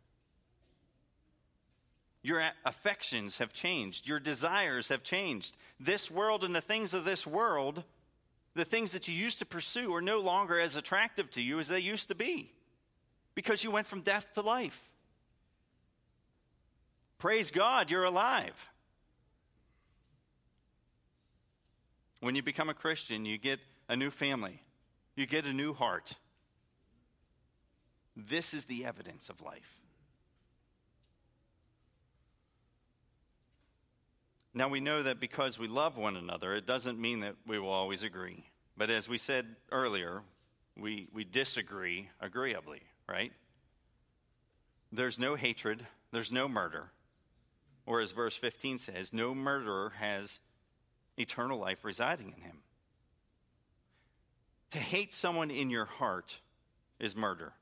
Your 2.23 2.41
affections 2.65 3.37
have 3.37 3.53
changed. 3.53 4.07
Your 4.07 4.19
desires 4.19 4.89
have 4.89 5.03
changed. 5.03 5.55
This 5.79 6.09
world 6.09 6.43
and 6.43 6.55
the 6.55 6.61
things 6.61 6.93
of 6.93 7.05
this 7.05 7.27
world, 7.27 7.83
the 8.55 8.65
things 8.65 8.91
that 8.91 9.07
you 9.07 9.15
used 9.15 9.39
to 9.39 9.45
pursue, 9.45 9.93
are 9.93 10.01
no 10.01 10.19
longer 10.19 10.59
as 10.59 10.75
attractive 10.75 11.29
to 11.31 11.41
you 11.41 11.59
as 11.59 11.67
they 11.67 11.79
used 11.79 12.09
to 12.09 12.15
be 12.15 12.51
because 13.35 13.63
you 13.63 13.71
went 13.71 13.87
from 13.87 14.01
death 14.01 14.27
to 14.33 14.41
life. 14.41 14.89
Praise 17.17 17.51
God, 17.51 17.89
you're 17.89 18.03
alive. 18.03 18.69
When 22.19 22.35
you 22.35 22.43
become 22.43 22.69
a 22.69 22.73
Christian, 22.73 23.25
you 23.25 23.37
get 23.37 23.59
a 23.89 23.95
new 23.95 24.11
family, 24.11 24.61
you 25.15 25.25
get 25.25 25.45
a 25.45 25.53
new 25.53 25.73
heart. 25.73 26.13
This 28.15 28.53
is 28.53 28.65
the 28.65 28.85
evidence 28.85 29.29
of 29.29 29.41
life. 29.41 29.82
Now, 34.53 34.69
we 34.69 34.79
know 34.79 35.01
that 35.01 35.19
because 35.19 35.57
we 35.57 35.67
love 35.67 35.97
one 35.97 36.15
another, 36.15 36.53
it 36.53 36.67
doesn't 36.67 36.99
mean 36.99 37.21
that 37.21 37.35
we 37.47 37.57
will 37.57 37.69
always 37.71 38.03
agree. 38.03 38.45
But 38.77 38.89
as 38.89 39.09
we 39.09 39.17
said 39.17 39.55
earlier, 39.71 40.21
we, 40.77 41.07
we 41.13 41.23
disagree 41.23 42.09
agreeably, 42.19 42.81
right? 43.07 43.31
There's 44.91 45.17
no 45.17 45.35
hatred, 45.35 45.85
there's 46.11 46.31
no 46.31 46.47
murder. 46.47 46.91
Or 47.85 47.99
as 47.99 48.11
verse 48.11 48.35
15 48.35 48.77
says, 48.77 49.11
no 49.11 49.33
murderer 49.33 49.93
has 49.99 50.39
eternal 51.17 51.59
life 51.59 51.83
residing 51.83 52.33
in 52.37 52.41
him. 52.43 52.57
To 54.71 54.79
hate 54.79 55.13
someone 55.13 55.51
in 55.51 55.69
your 55.69 55.85
heart 55.85 56.37
is 56.99 57.15
murder. 57.15 57.53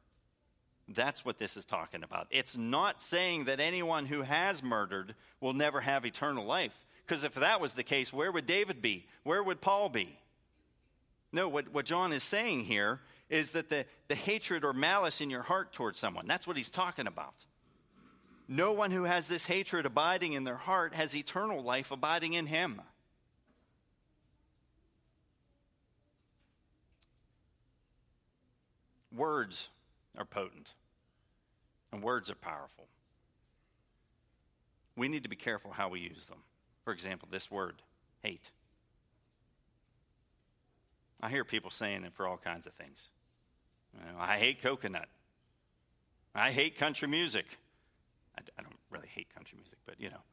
That's 0.88 1.24
what 1.24 1.40
this 1.40 1.58
is 1.58 1.66
talking 1.66 2.04
about. 2.04 2.28
It's 2.32 2.58
not 2.58 3.02
saying 3.02 3.46
that 3.46 3.60
anyone 3.60 4.06
who 4.06 4.24
has 4.24 4.62
murdered 4.62 5.16
will 5.40 5.54
never 5.54 5.82
have 5.82 6.06
eternal 6.06 6.46
life. 6.46 6.74
Because 7.06 7.24
if 7.24 7.36
that 7.36 7.62
was 7.62 7.74
the 7.74 7.84
case, 7.84 8.12
where 8.12 8.32
would 8.32 8.46
David 8.46 8.82
be? 8.82 9.06
Where 9.24 9.44
would 9.44 9.62
Paul 9.62 9.90
be? 9.90 10.18
No, 11.32 11.48
what, 11.48 11.74
what 11.74 11.86
John 11.86 12.12
is 12.12 12.24
saying 12.24 12.66
here 12.66 13.00
is 13.30 13.52
that 13.52 13.70
the, 13.70 13.86
the 14.10 14.16
hatred 14.16 14.66
or 14.66 14.74
malice 14.74 15.22
in 15.22 15.30
your 15.30 15.42
heart 15.42 15.72
towards 15.72 15.98
someone, 15.98 16.28
that's 16.28 16.46
what 16.46 16.58
he's 16.58 16.70
talking 16.70 17.08
about. 17.08 17.34
No 18.48 18.74
one 18.74 18.92
who 18.92 19.04
has 19.04 19.28
this 19.28 19.46
hatred 19.46 19.86
abiding 19.86 20.34
in 20.34 20.44
their 20.44 20.58
heart 20.58 20.94
has 20.94 21.16
eternal 21.16 21.64
life 21.64 21.92
abiding 21.92 22.34
in 22.34 22.48
him. 22.48 22.82
Words 29.16 29.70
are 30.18 30.26
potent, 30.26 30.74
and 31.92 32.04
words 32.04 32.30
are 32.30 32.36
powerful. 32.36 32.88
We 34.96 35.08
need 35.08 35.24
to 35.24 35.30
be 35.30 35.36
careful 35.36 35.72
how 35.72 35.90
we 35.90 36.00
use 36.00 36.28
them. 36.28 36.40
For 36.84 36.92
example, 36.92 37.28
this 37.32 37.50
word, 37.50 37.82
hate. 38.22 38.52
I 41.22 41.30
hear 41.30 41.46
people 41.46 41.70
saying 41.70 42.04
it 42.04 42.14
for 42.14 42.28
all 42.28 42.38
kinds 42.38 42.66
of 42.66 42.74
things. 42.74 43.08
You 43.94 44.12
know, 44.12 44.20
I 44.20 44.38
hate 44.38 44.62
coconut. 44.62 45.08
I 46.34 46.52
hate 46.52 46.78
country 46.78 47.08
music. 47.08 47.46
I, 48.38 48.42
I 48.58 48.64
don't 48.64 48.76
really 48.90 49.10
hate 49.14 49.34
country 49.34 49.58
music, 49.58 49.78
but 49.86 50.00
you 50.00 50.10
know. 50.10 50.24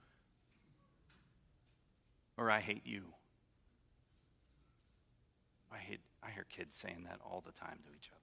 Or 2.36 2.50
I 2.50 2.60
hate 2.60 2.86
you. 2.86 3.02
I, 5.72 5.78
hate, 5.78 6.00
I 6.22 6.30
hear 6.30 6.46
kids 6.48 6.74
saying 6.74 7.04
that 7.04 7.18
all 7.24 7.42
the 7.44 7.52
time 7.52 7.78
to 7.84 7.90
each 7.90 8.10
other. 8.12 8.17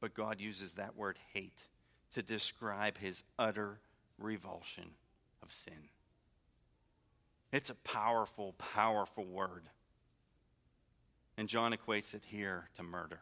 But 0.00 0.14
God 0.14 0.40
uses 0.40 0.74
that 0.74 0.96
word 0.96 1.18
hate 1.32 1.62
to 2.14 2.22
describe 2.22 2.98
his 2.98 3.22
utter 3.38 3.78
revulsion 4.18 4.90
of 5.42 5.52
sin. 5.52 5.88
It's 7.52 7.70
a 7.70 7.74
powerful, 7.74 8.54
powerful 8.58 9.24
word. 9.24 9.64
And 11.36 11.48
John 11.48 11.72
equates 11.72 12.14
it 12.14 12.22
here 12.26 12.68
to 12.76 12.82
murder. 12.82 13.20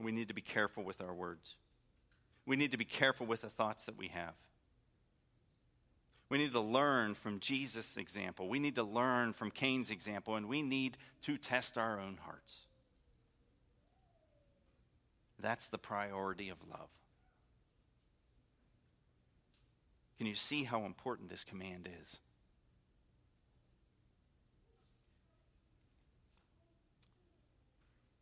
We 0.00 0.12
need 0.12 0.28
to 0.28 0.34
be 0.34 0.40
careful 0.40 0.84
with 0.84 1.00
our 1.00 1.14
words. 1.14 1.56
We 2.46 2.56
need 2.56 2.72
to 2.72 2.76
be 2.76 2.84
careful 2.84 3.26
with 3.26 3.42
the 3.42 3.48
thoughts 3.48 3.86
that 3.86 3.96
we 3.96 4.08
have. 4.08 4.34
We 6.28 6.38
need 6.38 6.52
to 6.52 6.60
learn 6.60 7.14
from 7.14 7.38
Jesus' 7.40 7.96
example. 7.96 8.48
We 8.48 8.58
need 8.58 8.74
to 8.74 8.82
learn 8.82 9.32
from 9.32 9.50
Cain's 9.50 9.90
example, 9.90 10.36
and 10.36 10.48
we 10.48 10.62
need 10.62 10.96
to 11.22 11.36
test 11.36 11.78
our 11.78 12.00
own 12.00 12.18
hearts. 12.22 12.54
That's 15.40 15.68
the 15.68 15.78
priority 15.78 16.48
of 16.48 16.58
love. 16.70 16.88
Can 20.18 20.26
you 20.26 20.34
see 20.34 20.64
how 20.64 20.84
important 20.84 21.28
this 21.28 21.44
command 21.44 21.88
is? 22.02 22.18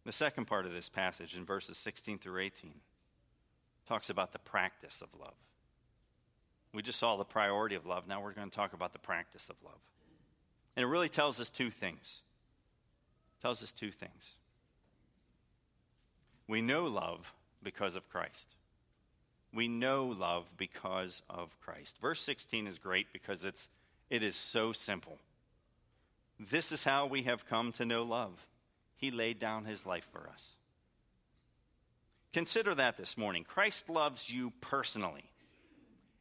The 0.04 0.12
second 0.12 0.46
part 0.46 0.66
of 0.66 0.72
this 0.72 0.88
passage 0.88 1.36
in 1.36 1.44
verses 1.44 1.78
16 1.78 2.18
through 2.18 2.40
18 2.40 2.72
talks 3.86 4.10
about 4.10 4.32
the 4.32 4.38
practice 4.40 5.00
of 5.00 5.08
love. 5.20 5.34
We 6.72 6.82
just 6.82 6.98
saw 6.98 7.16
the 7.16 7.24
priority 7.24 7.74
of 7.74 7.86
love. 7.86 8.08
Now 8.08 8.22
we're 8.22 8.32
going 8.32 8.48
to 8.48 8.56
talk 8.56 8.72
about 8.72 8.92
the 8.92 8.98
practice 8.98 9.48
of 9.50 9.56
love. 9.62 9.78
And 10.74 10.82
it 10.82 10.86
really 10.86 11.10
tells 11.10 11.40
us 11.40 11.50
two 11.50 11.70
things. 11.70 12.22
It 13.38 13.42
tells 13.42 13.62
us 13.62 13.72
two 13.72 13.90
things. 13.90 14.30
We 16.52 16.60
know 16.60 16.84
love 16.84 17.32
because 17.62 17.96
of 17.96 18.10
Christ. 18.10 18.46
We 19.54 19.68
know 19.68 20.04
love 20.04 20.50
because 20.58 21.22
of 21.30 21.58
Christ. 21.62 21.96
Verse 21.98 22.20
16 22.20 22.66
is 22.66 22.76
great 22.76 23.06
because 23.10 23.42
it's 23.42 23.70
it 24.10 24.22
is 24.22 24.36
so 24.36 24.74
simple. 24.74 25.16
This 26.38 26.70
is 26.70 26.84
how 26.84 27.06
we 27.06 27.22
have 27.22 27.46
come 27.46 27.72
to 27.72 27.86
know 27.86 28.02
love 28.02 28.34
he 28.98 29.10
laid 29.10 29.38
down 29.38 29.64
his 29.64 29.86
life 29.86 30.06
for 30.12 30.28
us. 30.28 30.44
Consider 32.34 32.74
that 32.74 32.98
this 32.98 33.16
morning. 33.16 33.44
Christ 33.44 33.88
loves 33.88 34.28
you 34.28 34.52
personally, 34.60 35.30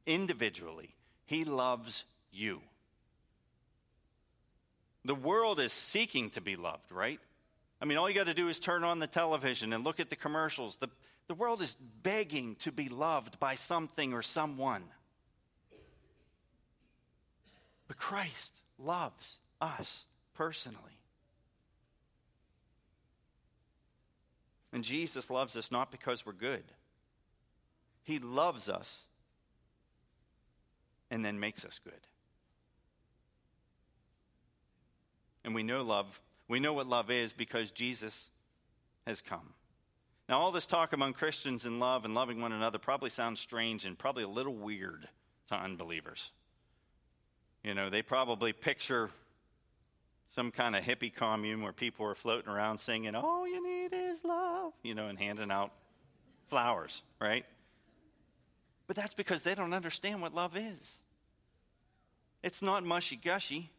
individually. 0.06 0.96
He 1.26 1.44
loves 1.44 2.06
you. 2.32 2.62
The 5.04 5.14
world 5.14 5.60
is 5.60 5.74
seeking 5.74 6.30
to 6.30 6.40
be 6.40 6.56
loved, 6.56 6.90
right? 6.90 7.20
I 7.82 7.86
mean, 7.86 7.98
all 7.98 8.08
you 8.08 8.16
got 8.16 8.28
to 8.28 8.34
do 8.34 8.48
is 8.48 8.60
turn 8.60 8.84
on 8.84 9.00
the 9.00 9.08
television 9.08 9.74
and 9.74 9.84
look 9.84 10.00
at 10.00 10.12
the 10.12 10.16
commercials. 10.16 10.76
The, 10.76 10.90
the 11.28 11.34
world 11.34 11.64
is 11.64 11.76
begging 12.04 12.56
to 12.58 12.72
be 12.72 12.90
loved 12.90 13.40
by 13.40 13.56
something 13.56 14.14
or 14.14 14.22
someone. 14.22 14.84
But 17.88 17.98
Christ 17.98 18.54
loves 18.78 19.38
us 19.60 20.06
personally. 20.36 20.78
And 24.72 24.84
Jesus 24.84 25.30
loves 25.30 25.58
us 25.58 25.72
not 25.72 25.92
because 25.92 26.26
we're 26.26 26.34
good, 26.34 26.64
He 28.04 28.20
loves 28.20 28.70
us 28.70 29.06
and 31.10 31.26
then 31.26 31.40
makes 31.40 31.66
us 31.66 31.80
good. 31.84 31.94
And 35.44 35.56
we 35.56 35.64
know 35.64 35.82
love. 35.82 36.22
We 36.52 36.60
know 36.60 36.74
what 36.74 36.86
love 36.86 37.10
is 37.10 37.32
because 37.32 37.72
Jesus 37.72 38.30
has 39.08 39.22
come. 39.22 39.54
Now, 40.28 40.40
all 40.40 40.52
this 40.52 40.68
talk 40.68 40.92
among 40.92 41.14
Christians 41.14 41.66
in 41.66 41.80
love 41.80 42.04
and 42.04 42.14
loving 42.14 42.42
one 42.42 42.52
another 42.52 42.78
probably 42.78 43.10
sounds 43.10 43.40
strange 43.40 43.86
and 43.86 43.98
probably 43.98 44.24
a 44.24 44.28
little 44.28 44.54
weird 44.54 45.08
to 45.48 45.56
unbelievers. 45.56 46.30
You 47.64 47.74
know, 47.74 47.90
they 47.90 48.02
probably 48.02 48.52
picture 48.52 49.10
some 50.36 50.52
kind 50.52 50.76
of 50.76 50.84
hippie 50.84 51.16
commune 51.16 51.62
where 51.62 51.72
people 51.72 52.06
are 52.06 52.16
floating 52.16 52.50
around 52.52 52.80
singing, 52.80 53.16
All 53.16 53.48
you 53.48 53.64
need 53.66 53.96
is 53.96 54.26
love, 54.26 54.74
you 54.84 54.94
know, 54.94 55.08
and 55.08 55.18
handing 55.18 55.52
out 55.52 55.72
flowers, 56.50 57.02
right? 57.22 57.46
But 58.88 58.98
that's 58.98 59.14
because 59.14 59.44
they 59.44 59.56
don't 59.56 59.74
understand 59.74 60.22
what 60.22 60.36
love 60.36 60.58
is. 60.58 61.00
It's 62.44 62.62
not 62.62 62.84
mushy 62.84 63.16
gushy. 63.16 63.72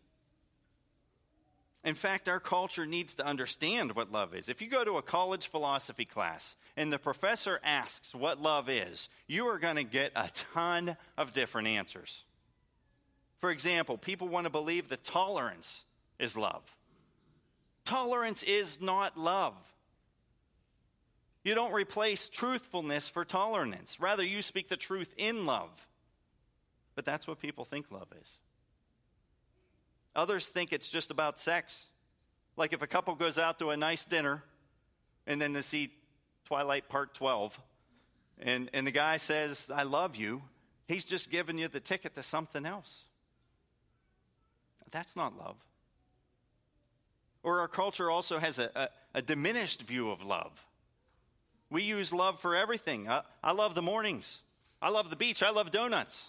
In 1.84 1.94
fact, 1.94 2.28
our 2.28 2.38
culture 2.38 2.86
needs 2.86 3.16
to 3.16 3.26
understand 3.26 3.96
what 3.96 4.12
love 4.12 4.34
is. 4.34 4.48
If 4.48 4.62
you 4.62 4.68
go 4.68 4.84
to 4.84 4.98
a 4.98 5.02
college 5.02 5.48
philosophy 5.48 6.04
class 6.04 6.54
and 6.76 6.92
the 6.92 6.98
professor 6.98 7.58
asks 7.64 8.14
what 8.14 8.40
love 8.40 8.68
is, 8.68 9.08
you 9.26 9.46
are 9.48 9.58
going 9.58 9.76
to 9.76 9.84
get 9.84 10.12
a 10.14 10.30
ton 10.54 10.96
of 11.18 11.32
different 11.32 11.68
answers. 11.68 12.22
For 13.40 13.50
example, 13.50 13.98
people 13.98 14.28
want 14.28 14.44
to 14.44 14.50
believe 14.50 14.90
that 14.90 15.02
tolerance 15.02 15.82
is 16.20 16.36
love. 16.36 16.62
Tolerance 17.84 18.44
is 18.44 18.80
not 18.80 19.18
love. 19.18 19.54
You 21.42 21.56
don't 21.56 21.72
replace 21.72 22.28
truthfulness 22.28 23.08
for 23.08 23.24
tolerance. 23.24 23.98
Rather, 23.98 24.22
you 24.22 24.42
speak 24.42 24.68
the 24.68 24.76
truth 24.76 25.12
in 25.16 25.46
love. 25.46 25.70
But 26.94 27.04
that's 27.04 27.26
what 27.26 27.40
people 27.40 27.64
think 27.64 27.90
love 27.90 28.06
is. 28.20 28.38
Others 30.14 30.48
think 30.48 30.72
it's 30.72 30.90
just 30.90 31.10
about 31.10 31.38
sex. 31.38 31.84
Like 32.56 32.72
if 32.72 32.82
a 32.82 32.86
couple 32.86 33.14
goes 33.14 33.38
out 33.38 33.58
to 33.60 33.70
a 33.70 33.76
nice 33.76 34.04
dinner 34.04 34.42
and 35.26 35.40
then 35.40 35.52
they 35.52 35.62
see 35.62 35.90
Twilight 36.44 36.88
Part 36.88 37.14
12, 37.14 37.58
and, 38.40 38.68
and 38.72 38.86
the 38.86 38.90
guy 38.90 39.16
says, 39.16 39.70
I 39.72 39.84
love 39.84 40.16
you, 40.16 40.42
he's 40.88 41.04
just 41.04 41.30
giving 41.30 41.58
you 41.58 41.68
the 41.68 41.80
ticket 41.80 42.14
to 42.16 42.22
something 42.22 42.66
else. 42.66 43.04
That's 44.90 45.16
not 45.16 45.36
love. 45.38 45.56
Or 47.42 47.60
our 47.60 47.68
culture 47.68 48.10
also 48.10 48.38
has 48.38 48.58
a, 48.58 48.70
a, 48.74 48.88
a 49.18 49.22
diminished 49.22 49.82
view 49.82 50.10
of 50.10 50.22
love. 50.22 50.52
We 51.70 51.82
use 51.82 52.12
love 52.12 52.38
for 52.38 52.54
everything. 52.54 53.08
I, 53.08 53.22
I 53.42 53.52
love 53.52 53.74
the 53.74 53.82
mornings. 53.82 54.42
I 54.80 54.90
love 54.90 55.10
the 55.10 55.16
beach. 55.16 55.42
I 55.42 55.50
love 55.50 55.70
donuts. 55.70 56.28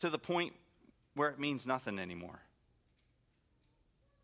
To 0.00 0.08
the 0.08 0.18
point 0.18 0.54
where 1.14 1.30
it 1.30 1.38
means 1.38 1.66
nothing 1.66 1.98
anymore. 1.98 2.40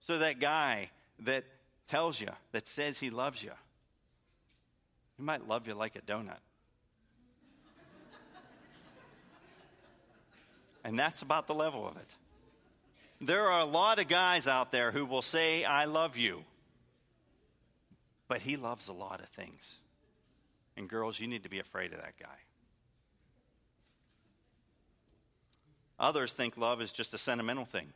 So 0.01 0.18
that 0.18 0.38
guy 0.38 0.90
that 1.20 1.44
tells 1.88 2.20
you, 2.20 2.29
that 2.53 2.66
says 2.66 2.99
he 2.99 3.11
loves 3.11 3.42
you, 3.42 3.53
he 5.16 5.22
might 5.22 5.49
love 5.49 5.66
you 5.66 5.75
like 5.75 5.96
a 5.96 6.01
donut. 6.01 6.38
and 10.85 10.99
that's 10.99 11.22
about 11.22 11.46
the 11.46 11.55
level 11.55 11.88
of 11.88 11.96
it. 11.96 12.14
There 13.20 13.51
are 13.51 13.61
a 13.61 13.64
lot 13.64 13.99
of 13.99 14.09
guys 14.09 14.46
out 14.46 14.70
there 14.70 14.92
who 14.92 15.07
will 15.07 15.22
say, 15.22 15.64
I 15.64 15.87
love 15.87 16.16
you. 16.16 16.44
But 18.29 18.42
he 18.42 18.57
loves 18.57 18.88
a 18.88 18.92
lot 18.92 19.20
of 19.20 19.29
things. 19.31 19.77
And 20.77 20.88
girls, 20.88 21.18
you 21.18 21.27
need 21.27 21.44
to 21.44 21.49
be 21.49 21.59
afraid 21.59 21.92
of 21.92 22.01
that 22.01 22.14
guy. 22.20 22.46
Others 25.99 26.33
think 26.33 26.57
love 26.57 26.81
is 26.81 26.93
just 26.93 27.15
a 27.15 27.19
sentimental 27.19 27.65
thing. 27.65 27.93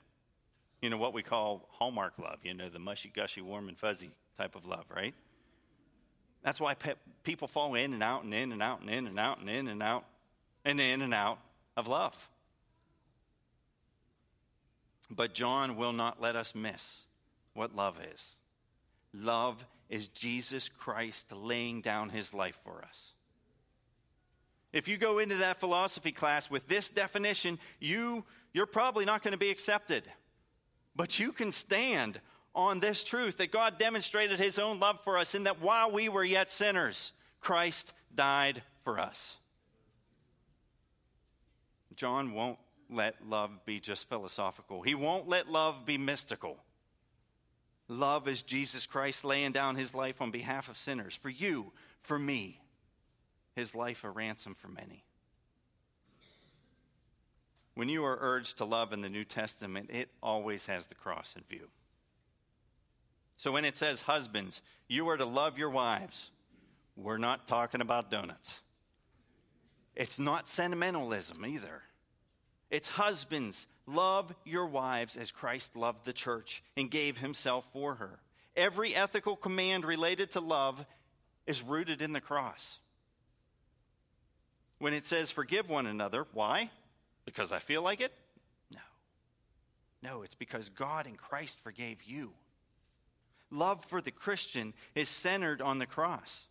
You 0.80 0.88
know, 0.88 0.96
what 0.96 1.12
we 1.12 1.22
call 1.22 1.68
Hallmark 1.72 2.14
love, 2.18 2.38
you 2.42 2.54
know, 2.54 2.68
the 2.70 2.78
mushy 2.78 3.12
gushy, 3.14 3.42
warm 3.42 3.68
and 3.68 3.78
fuzzy 3.78 4.10
type 4.38 4.54
of 4.54 4.64
love, 4.64 4.84
right? 4.94 5.14
That's 6.42 6.58
why 6.58 6.74
pe- 6.74 6.94
people 7.22 7.48
fall 7.48 7.74
in 7.74 7.92
and 7.92 8.02
out 8.02 8.24
and 8.24 8.32
in 8.32 8.52
and 8.52 8.62
out 8.62 8.80
and 8.80 8.88
in 8.88 9.06
and 9.06 9.18
out 9.18 9.40
and 9.40 9.50
in 9.50 9.68
and 9.68 9.82
out 9.82 10.04
and 10.64 10.80
in 10.80 11.02
and 11.02 11.12
out 11.12 11.38
of 11.76 11.86
love. 11.86 12.16
But 15.10 15.34
John 15.34 15.76
will 15.76 15.92
not 15.92 16.20
let 16.20 16.36
us 16.36 16.54
miss 16.54 17.00
what 17.52 17.74
love 17.74 17.96
is. 18.14 18.36
Love 19.12 19.62
is 19.90 20.08
Jesus 20.08 20.68
Christ 20.68 21.32
laying 21.32 21.80
down 21.80 22.08
his 22.10 22.32
life 22.32 22.58
for 22.64 22.82
us. 22.82 23.12
If 24.72 24.86
you 24.86 24.96
go 24.96 25.18
into 25.18 25.36
that 25.36 25.58
philosophy 25.58 26.12
class 26.12 26.50
with 26.50 26.68
this 26.68 26.90
definition, 26.90 27.58
you, 27.80 28.24
you're 28.52 28.66
probably 28.66 29.04
not 29.04 29.22
going 29.22 29.32
to 29.32 29.38
be 29.38 29.50
accepted. 29.50 30.04
But 30.94 31.18
you 31.18 31.32
can 31.32 31.50
stand 31.52 32.20
on 32.54 32.80
this 32.80 33.04
truth 33.04 33.38
that 33.38 33.52
God 33.52 33.78
demonstrated 33.78 34.38
his 34.38 34.58
own 34.58 34.80
love 34.80 35.00
for 35.02 35.18
us 35.18 35.34
in 35.34 35.44
that 35.44 35.60
while 35.60 35.90
we 35.90 36.08
were 36.08 36.24
yet 36.24 36.50
sinners, 36.50 37.12
Christ 37.40 37.92
died 38.14 38.62
for 38.84 38.98
us. 38.98 39.36
John 41.96 42.32
won't 42.32 42.58
let 42.88 43.16
love 43.28 43.50
be 43.66 43.80
just 43.80 44.08
philosophical. 44.08 44.82
He 44.82 44.94
won't 44.94 45.28
let 45.28 45.50
love 45.50 45.84
be 45.84 45.98
mystical. 45.98 46.56
Love 47.88 48.28
is 48.28 48.42
Jesus 48.42 48.86
Christ 48.86 49.24
laying 49.24 49.52
down 49.52 49.74
his 49.74 49.94
life 49.94 50.20
on 50.20 50.30
behalf 50.30 50.68
of 50.68 50.78
sinners, 50.78 51.14
for 51.14 51.28
you, 51.28 51.72
for 52.02 52.18
me, 52.18 52.59
his 53.60 53.74
life 53.74 54.04
a 54.04 54.10
ransom 54.10 54.54
for 54.54 54.68
many. 54.68 55.04
When 57.74 57.88
you 57.88 58.04
are 58.04 58.18
urged 58.20 58.58
to 58.58 58.64
love 58.64 58.92
in 58.92 59.00
the 59.00 59.08
New 59.08 59.24
Testament, 59.24 59.90
it 59.90 60.08
always 60.22 60.66
has 60.66 60.86
the 60.86 60.94
cross 60.94 61.34
in 61.36 61.44
view. 61.48 61.68
So 63.36 63.52
when 63.52 63.64
it 63.64 63.76
says, 63.76 64.02
Husbands, 64.02 64.60
you 64.88 65.08
are 65.08 65.16
to 65.16 65.24
love 65.24 65.56
your 65.56 65.70
wives, 65.70 66.30
we're 66.96 67.18
not 67.18 67.46
talking 67.46 67.80
about 67.80 68.10
donuts. 68.10 68.60
It's 69.94 70.18
not 70.18 70.48
sentimentalism 70.48 71.44
either. 71.44 71.82
It's 72.70 72.88
husbands, 72.88 73.66
love 73.86 74.34
your 74.44 74.66
wives 74.66 75.16
as 75.16 75.30
Christ 75.30 75.76
loved 75.76 76.04
the 76.04 76.12
church 76.12 76.62
and 76.76 76.90
gave 76.90 77.18
himself 77.18 77.64
for 77.72 77.96
her. 77.96 78.20
Every 78.56 78.94
ethical 78.94 79.36
command 79.36 79.84
related 79.84 80.32
to 80.32 80.40
love 80.40 80.84
is 81.46 81.62
rooted 81.62 82.00
in 82.00 82.12
the 82.12 82.20
cross. 82.20 82.78
When 84.80 84.94
it 84.94 85.06
says 85.06 85.30
forgive 85.30 85.68
one 85.68 85.86
another, 85.86 86.26
why? 86.32 86.70
Because 87.24 87.52
I 87.52 87.60
feel 87.60 87.82
like 87.82 88.00
it? 88.00 88.12
No. 88.72 88.80
No, 90.02 90.22
it's 90.22 90.34
because 90.34 90.70
God 90.70 91.06
in 91.06 91.14
Christ 91.14 91.60
forgave 91.62 92.02
you. 92.02 92.32
Love 93.52 93.84
for 93.84 94.00
the 94.00 94.10
Christian 94.10 94.74
is 94.94 95.08
centered 95.08 95.60
on 95.60 95.78
the 95.78 95.86
cross. 95.86 96.46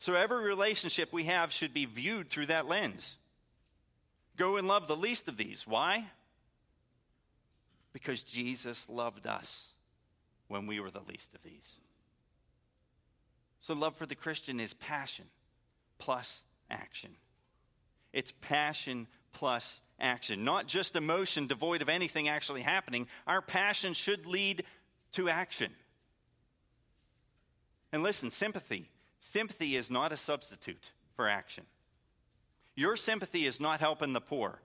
So 0.00 0.14
every 0.14 0.42
relationship 0.42 1.12
we 1.12 1.24
have 1.24 1.52
should 1.52 1.74
be 1.74 1.84
viewed 1.84 2.30
through 2.30 2.46
that 2.46 2.66
lens. 2.66 3.16
Go 4.36 4.56
and 4.56 4.66
love 4.66 4.88
the 4.88 4.96
least 4.96 5.28
of 5.28 5.36
these. 5.36 5.66
Why? 5.66 6.06
Because 7.92 8.22
Jesus 8.22 8.88
loved 8.88 9.26
us 9.26 9.68
when 10.48 10.66
we 10.66 10.80
were 10.80 10.90
the 10.90 11.02
least 11.08 11.34
of 11.34 11.42
these. 11.42 11.74
So, 13.60 13.74
love 13.74 13.96
for 13.96 14.06
the 14.06 14.14
Christian 14.14 14.60
is 14.60 14.74
passion 14.74 15.24
plus 15.98 16.42
action. 16.70 17.10
It's 18.12 18.32
passion 18.40 19.06
plus 19.32 19.80
action, 19.98 20.44
not 20.44 20.66
just 20.66 20.96
emotion 20.96 21.46
devoid 21.46 21.82
of 21.82 21.88
anything 21.88 22.28
actually 22.28 22.62
happening. 22.62 23.06
Our 23.26 23.42
passion 23.42 23.94
should 23.94 24.26
lead 24.26 24.64
to 25.12 25.28
action. 25.28 25.72
And 27.92 28.02
listen, 28.02 28.30
sympathy. 28.30 28.90
Sympathy 29.20 29.76
is 29.76 29.90
not 29.90 30.12
a 30.12 30.16
substitute 30.16 30.90
for 31.14 31.28
action. 31.28 31.64
Your 32.74 32.96
sympathy 32.96 33.46
is 33.46 33.60
not 33.60 33.80
helping 33.80 34.12
the 34.12 34.20
poor. 34.20 34.60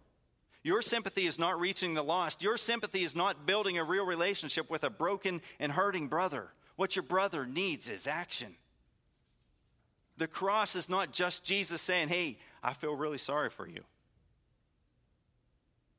Your 0.63 0.81
sympathy 0.81 1.25
is 1.25 1.39
not 1.39 1.59
reaching 1.59 1.93
the 1.93 2.03
lost. 2.03 2.43
Your 2.43 2.57
sympathy 2.57 3.03
is 3.03 3.15
not 3.15 3.45
building 3.45 3.77
a 3.77 3.83
real 3.83 4.05
relationship 4.05 4.69
with 4.69 4.83
a 4.83 4.89
broken 4.89 5.41
and 5.59 5.71
hurting 5.71 6.07
brother. 6.07 6.49
What 6.75 6.95
your 6.95 7.03
brother 7.03 7.45
needs 7.45 7.89
is 7.89 8.05
action. 8.05 8.55
The 10.17 10.27
cross 10.27 10.75
is 10.75 10.89
not 10.89 11.11
just 11.11 11.43
Jesus 11.43 11.81
saying, 11.81 12.09
Hey, 12.09 12.37
I 12.63 12.73
feel 12.73 12.95
really 12.95 13.17
sorry 13.17 13.49
for 13.49 13.67
you. 13.67 13.81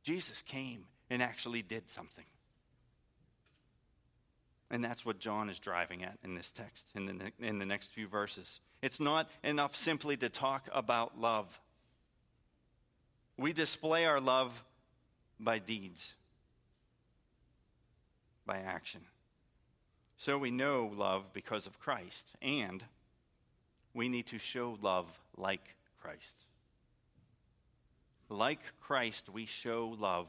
Jesus 0.02 0.42
came 0.42 0.84
and 1.10 1.22
actually 1.22 1.62
did 1.62 1.90
something. 1.90 2.24
And 4.70 4.82
that's 4.82 5.04
what 5.04 5.18
John 5.18 5.50
is 5.50 5.58
driving 5.58 6.02
at 6.02 6.18
in 6.24 6.34
this 6.34 6.50
text, 6.50 6.86
in 6.94 7.06
the, 7.06 7.46
in 7.46 7.58
the 7.58 7.66
next 7.66 7.92
few 7.92 8.08
verses. 8.08 8.60
It's 8.80 8.98
not 8.98 9.28
enough 9.44 9.76
simply 9.76 10.16
to 10.16 10.28
talk 10.28 10.68
about 10.72 11.20
love. 11.20 11.60
We 13.36 13.52
display 13.52 14.06
our 14.06 14.20
love 14.20 14.64
by 15.38 15.58
deeds, 15.58 16.12
by 18.46 18.58
action. 18.58 19.02
So 20.16 20.38
we 20.38 20.50
know 20.50 20.90
love 20.96 21.32
because 21.34 21.66
of 21.66 21.78
Christ, 21.78 22.28
and 22.40 22.82
we 23.92 24.08
need 24.08 24.28
to 24.28 24.38
show 24.38 24.78
love 24.80 25.06
like 25.36 25.76
Christ. 26.00 26.46
Like 28.32 28.60
Christ, 28.80 29.28
we 29.28 29.44
show 29.44 29.94
love 29.98 30.26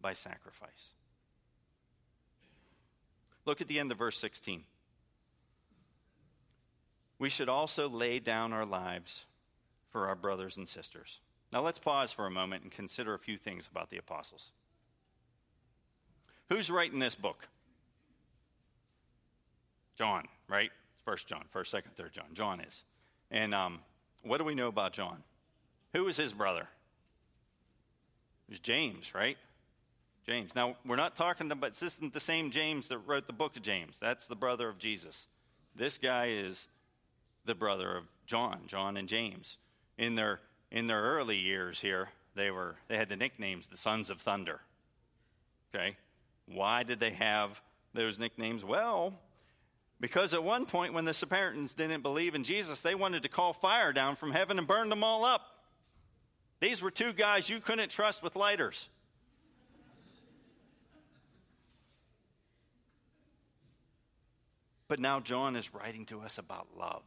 by 0.00 0.12
sacrifice. 0.12 0.90
Look 3.44 3.60
at 3.60 3.66
the 3.66 3.80
end 3.80 3.90
of 3.90 3.98
verse 3.98 4.16
16. 4.18 4.62
We 7.18 7.28
should 7.28 7.48
also 7.48 7.88
lay 7.88 8.20
down 8.20 8.52
our 8.52 8.64
lives 8.64 9.24
for 9.90 10.06
our 10.06 10.14
brothers 10.14 10.56
and 10.56 10.68
sisters. 10.68 11.18
Now 11.52 11.60
let's 11.60 11.78
pause 11.78 12.12
for 12.12 12.26
a 12.26 12.30
moment 12.30 12.62
and 12.62 12.70
consider 12.70 13.14
a 13.14 13.18
few 13.18 13.36
things 13.36 13.68
about 13.68 13.90
the 13.90 13.98
apostles. 13.98 14.50
Who's 16.50 16.70
writing 16.70 17.00
this 17.00 17.16
book? 17.16 17.48
John, 19.98 20.28
right? 20.48 20.70
First 21.04 21.26
John, 21.26 21.44
first, 21.50 21.72
second, 21.72 21.96
third 21.96 22.12
John. 22.12 22.26
John 22.32 22.60
is. 22.60 22.84
And 23.32 23.52
um, 23.54 23.80
what 24.22 24.38
do 24.38 24.44
we 24.44 24.54
know 24.54 24.68
about 24.68 24.92
John? 24.92 25.24
Who 25.94 26.04
was 26.04 26.16
his 26.16 26.32
brother? 26.32 26.68
It 28.48 28.52
was 28.52 28.60
James, 28.60 29.14
right? 29.14 29.36
James. 30.26 30.54
Now, 30.54 30.76
we're 30.86 30.96
not 30.96 31.16
talking 31.16 31.50
about, 31.50 31.72
this 31.72 31.82
isn't 31.82 32.14
the 32.14 32.20
same 32.20 32.50
James 32.50 32.88
that 32.88 32.98
wrote 32.98 33.26
the 33.26 33.32
book 33.32 33.56
of 33.56 33.62
James. 33.62 33.98
That's 33.98 34.26
the 34.26 34.36
brother 34.36 34.68
of 34.68 34.78
Jesus. 34.78 35.26
This 35.76 35.98
guy 35.98 36.28
is 36.30 36.66
the 37.44 37.54
brother 37.54 37.96
of 37.96 38.04
John, 38.26 38.60
John 38.66 38.96
and 38.96 39.08
James. 39.08 39.58
In 39.98 40.14
their, 40.14 40.40
in 40.70 40.86
their 40.86 41.02
early 41.02 41.36
years 41.36 41.80
here, 41.80 42.08
they, 42.34 42.50
were, 42.50 42.76
they 42.88 42.96
had 42.96 43.08
the 43.08 43.16
nicknames 43.16 43.66
the 43.66 43.76
Sons 43.76 44.10
of 44.10 44.20
Thunder. 44.20 44.60
Okay? 45.74 45.96
Why 46.46 46.82
did 46.82 47.00
they 47.00 47.10
have 47.10 47.60
those 47.92 48.18
nicknames? 48.18 48.64
Well, 48.64 49.18
because 50.00 50.34
at 50.34 50.42
one 50.42 50.66
point, 50.66 50.94
when 50.94 51.04
the 51.04 51.14
Samaritans 51.14 51.74
didn't 51.74 52.02
believe 52.02 52.34
in 52.34 52.44
Jesus, 52.44 52.80
they 52.80 52.94
wanted 52.94 53.22
to 53.22 53.28
call 53.28 53.52
fire 53.52 53.92
down 53.92 54.16
from 54.16 54.32
heaven 54.32 54.58
and 54.58 54.66
burn 54.66 54.88
them 54.88 55.04
all 55.04 55.24
up. 55.24 55.53
These 56.60 56.82
were 56.82 56.90
two 56.90 57.12
guys 57.12 57.48
you 57.48 57.60
couldn't 57.60 57.90
trust 57.90 58.22
with 58.22 58.36
lighters. 58.36 58.88
But 64.88 65.00
now 65.00 65.20
John 65.20 65.56
is 65.56 65.74
writing 65.74 66.06
to 66.06 66.20
us 66.20 66.38
about 66.38 66.68
love. 66.78 67.02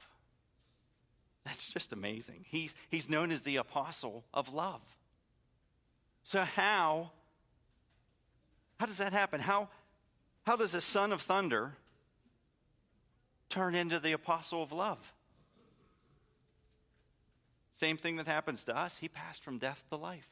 That's 1.46 1.72
just 1.72 1.94
amazing. 1.94 2.46
He's, 2.50 2.76
he's 2.90 3.10
known 3.10 3.32
as 3.32 3.44
the 3.44 3.58
apostle 3.58 4.26
of 4.34 4.54
love. 4.54 4.82
So, 6.24 6.42
how, 6.42 7.12
how 8.80 8.86
does 8.86 8.98
that 8.98 9.14
happen? 9.14 9.40
How, 9.40 9.70
how 10.46 10.58
does 10.58 10.74
a 10.74 10.82
son 10.82 11.14
of 11.14 11.22
thunder 11.22 11.78
turn 13.48 13.76
into 13.76 14.00
the 14.00 14.12
apostle 14.12 14.62
of 14.62 14.74
love? 14.74 15.14
Same 17.78 17.98
thing 17.98 18.16
that 18.16 18.26
happens 18.26 18.64
to 18.64 18.76
us. 18.76 18.98
He 18.98 19.08
passed 19.08 19.44
from 19.44 19.60
death 19.60 19.84
to 19.92 19.98
life. 19.98 20.28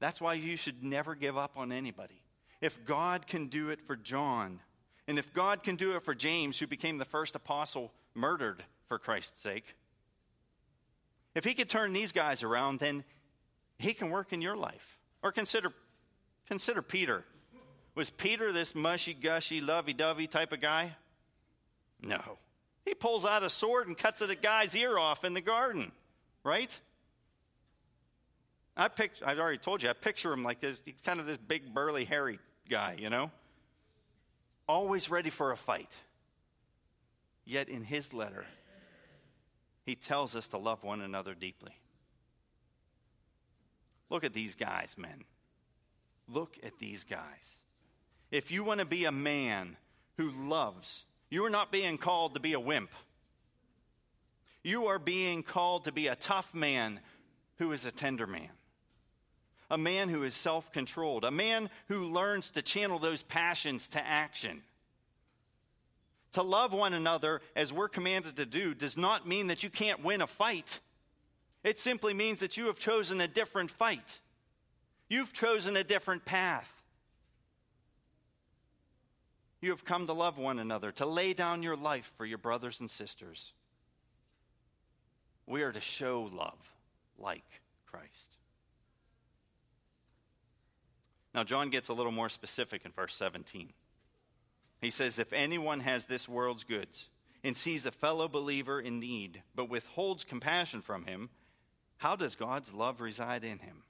That's 0.00 0.20
why 0.20 0.34
you 0.34 0.56
should 0.56 0.82
never 0.82 1.14
give 1.14 1.38
up 1.38 1.52
on 1.56 1.70
anybody. 1.70 2.20
If 2.60 2.84
God 2.84 3.28
can 3.28 3.46
do 3.46 3.70
it 3.70 3.80
for 3.86 3.94
John, 3.94 4.58
and 5.06 5.16
if 5.16 5.32
God 5.32 5.62
can 5.62 5.76
do 5.76 5.94
it 5.94 6.02
for 6.02 6.12
James, 6.12 6.58
who 6.58 6.66
became 6.66 6.98
the 6.98 7.04
first 7.04 7.36
apostle 7.36 7.92
murdered 8.14 8.64
for 8.88 8.98
Christ's 8.98 9.40
sake, 9.40 9.76
if 11.36 11.44
he 11.44 11.54
could 11.54 11.68
turn 11.68 11.92
these 11.92 12.10
guys 12.10 12.42
around, 12.42 12.80
then 12.80 13.04
he 13.78 13.94
can 13.94 14.10
work 14.10 14.32
in 14.32 14.42
your 14.42 14.56
life. 14.56 14.98
Or 15.22 15.30
consider, 15.30 15.72
consider 16.48 16.82
Peter. 16.82 17.24
Was 17.94 18.10
Peter 18.10 18.52
this 18.52 18.74
mushy 18.74 19.14
gushy, 19.14 19.60
lovey 19.60 19.92
dovey 19.92 20.26
type 20.26 20.50
of 20.50 20.60
guy? 20.60 20.96
No. 22.02 22.38
He 22.84 22.94
pulls 22.94 23.24
out 23.24 23.42
a 23.42 23.50
sword 23.50 23.88
and 23.88 23.96
cuts 23.96 24.20
a 24.20 24.34
guy's 24.34 24.74
ear 24.74 24.98
off 24.98 25.24
in 25.24 25.34
the 25.34 25.40
garden, 25.40 25.92
right? 26.42 26.78
I 28.76 28.88
pic- 28.88 29.12
I've 29.24 29.38
already 29.38 29.58
told 29.58 29.82
you, 29.82 29.88
I 29.88 29.92
picture 29.94 30.32
him 30.32 30.42
like 30.42 30.60
this. 30.60 30.82
He's 30.84 31.00
kind 31.04 31.20
of 31.20 31.26
this 31.26 31.38
big, 31.38 31.72
burly, 31.72 32.04
hairy 32.04 32.38
guy, 32.68 32.96
you 32.98 33.08
know? 33.08 33.30
always 34.68 35.10
ready 35.10 35.30
for 35.30 35.52
a 35.52 35.56
fight. 35.56 35.92
Yet 37.44 37.68
in 37.68 37.82
his 37.84 38.12
letter, 38.12 38.46
he 39.84 39.94
tells 39.94 40.34
us 40.34 40.48
to 40.48 40.58
love 40.58 40.82
one 40.82 41.00
another 41.00 41.34
deeply. 41.34 41.72
Look 44.08 44.24
at 44.24 44.32
these 44.32 44.54
guys, 44.54 44.96
men. 44.96 45.24
Look 46.28 46.56
at 46.62 46.78
these 46.78 47.04
guys. 47.04 47.58
If 48.30 48.50
you 48.50 48.64
want 48.64 48.80
to 48.80 48.86
be 48.86 49.04
a 49.04 49.12
man 49.12 49.76
who 50.16 50.30
loves, 50.30 51.04
you 51.30 51.44
are 51.44 51.50
not 51.50 51.72
being 51.72 51.98
called 51.98 52.34
to 52.34 52.40
be 52.40 52.52
a 52.52 52.60
wimp. 52.60 52.90
You 54.62 54.86
are 54.86 54.98
being 54.98 55.42
called 55.42 55.84
to 55.84 55.92
be 55.92 56.06
a 56.06 56.16
tough 56.16 56.54
man 56.54 57.00
who 57.58 57.72
is 57.72 57.84
a 57.84 57.92
tender 57.92 58.26
man 58.26 58.50
a 59.70 59.78
man 59.78 60.08
who 60.08 60.22
is 60.22 60.34
self 60.34 60.70
controlled, 60.72 61.24
a 61.24 61.30
man 61.30 61.70
who 61.88 62.04
learns 62.04 62.50
to 62.50 62.62
channel 62.62 62.98
those 62.98 63.22
passions 63.22 63.88
to 63.88 64.06
action. 64.06 64.62
To 66.32 66.42
love 66.42 66.72
one 66.72 66.94
another 66.94 67.40
as 67.54 67.72
we're 67.72 67.88
commanded 67.88 68.36
to 68.36 68.46
do 68.46 68.74
does 68.74 68.96
not 68.96 69.26
mean 69.26 69.48
that 69.48 69.62
you 69.62 69.70
can't 69.70 70.04
win 70.04 70.20
a 70.20 70.26
fight. 70.26 70.80
It 71.62 71.78
simply 71.78 72.12
means 72.12 72.40
that 72.40 72.56
you 72.56 72.66
have 72.66 72.78
chosen 72.78 73.20
a 73.20 73.28
different 73.28 73.70
fight. 73.70 74.20
You've 75.08 75.32
chosen 75.32 75.76
a 75.76 75.84
different 75.84 76.24
path. 76.24 76.73
You 79.64 79.70
have 79.70 79.86
come 79.86 80.06
to 80.08 80.12
love 80.12 80.36
one 80.36 80.58
another, 80.58 80.92
to 80.92 81.06
lay 81.06 81.32
down 81.32 81.62
your 81.62 81.74
life 81.74 82.12
for 82.18 82.26
your 82.26 82.36
brothers 82.36 82.80
and 82.80 82.90
sisters. 82.90 83.54
We 85.46 85.62
are 85.62 85.72
to 85.72 85.80
show 85.80 86.28
love 86.34 86.58
like 87.18 87.46
Christ. 87.86 88.36
Now, 91.34 91.44
John 91.44 91.70
gets 91.70 91.88
a 91.88 91.94
little 91.94 92.12
more 92.12 92.28
specific 92.28 92.82
in 92.84 92.92
verse 92.92 93.14
17. 93.14 93.72
He 94.82 94.90
says, 94.90 95.18
If 95.18 95.32
anyone 95.32 95.80
has 95.80 96.04
this 96.04 96.28
world's 96.28 96.64
goods 96.64 97.08
and 97.42 97.56
sees 97.56 97.86
a 97.86 97.90
fellow 97.90 98.28
believer 98.28 98.78
in 98.78 99.00
need, 99.00 99.42
but 99.54 99.70
withholds 99.70 100.24
compassion 100.24 100.82
from 100.82 101.06
him, 101.06 101.30
how 101.96 102.16
does 102.16 102.36
God's 102.36 102.74
love 102.74 103.00
reside 103.00 103.44
in 103.44 103.60
him? 103.60 103.84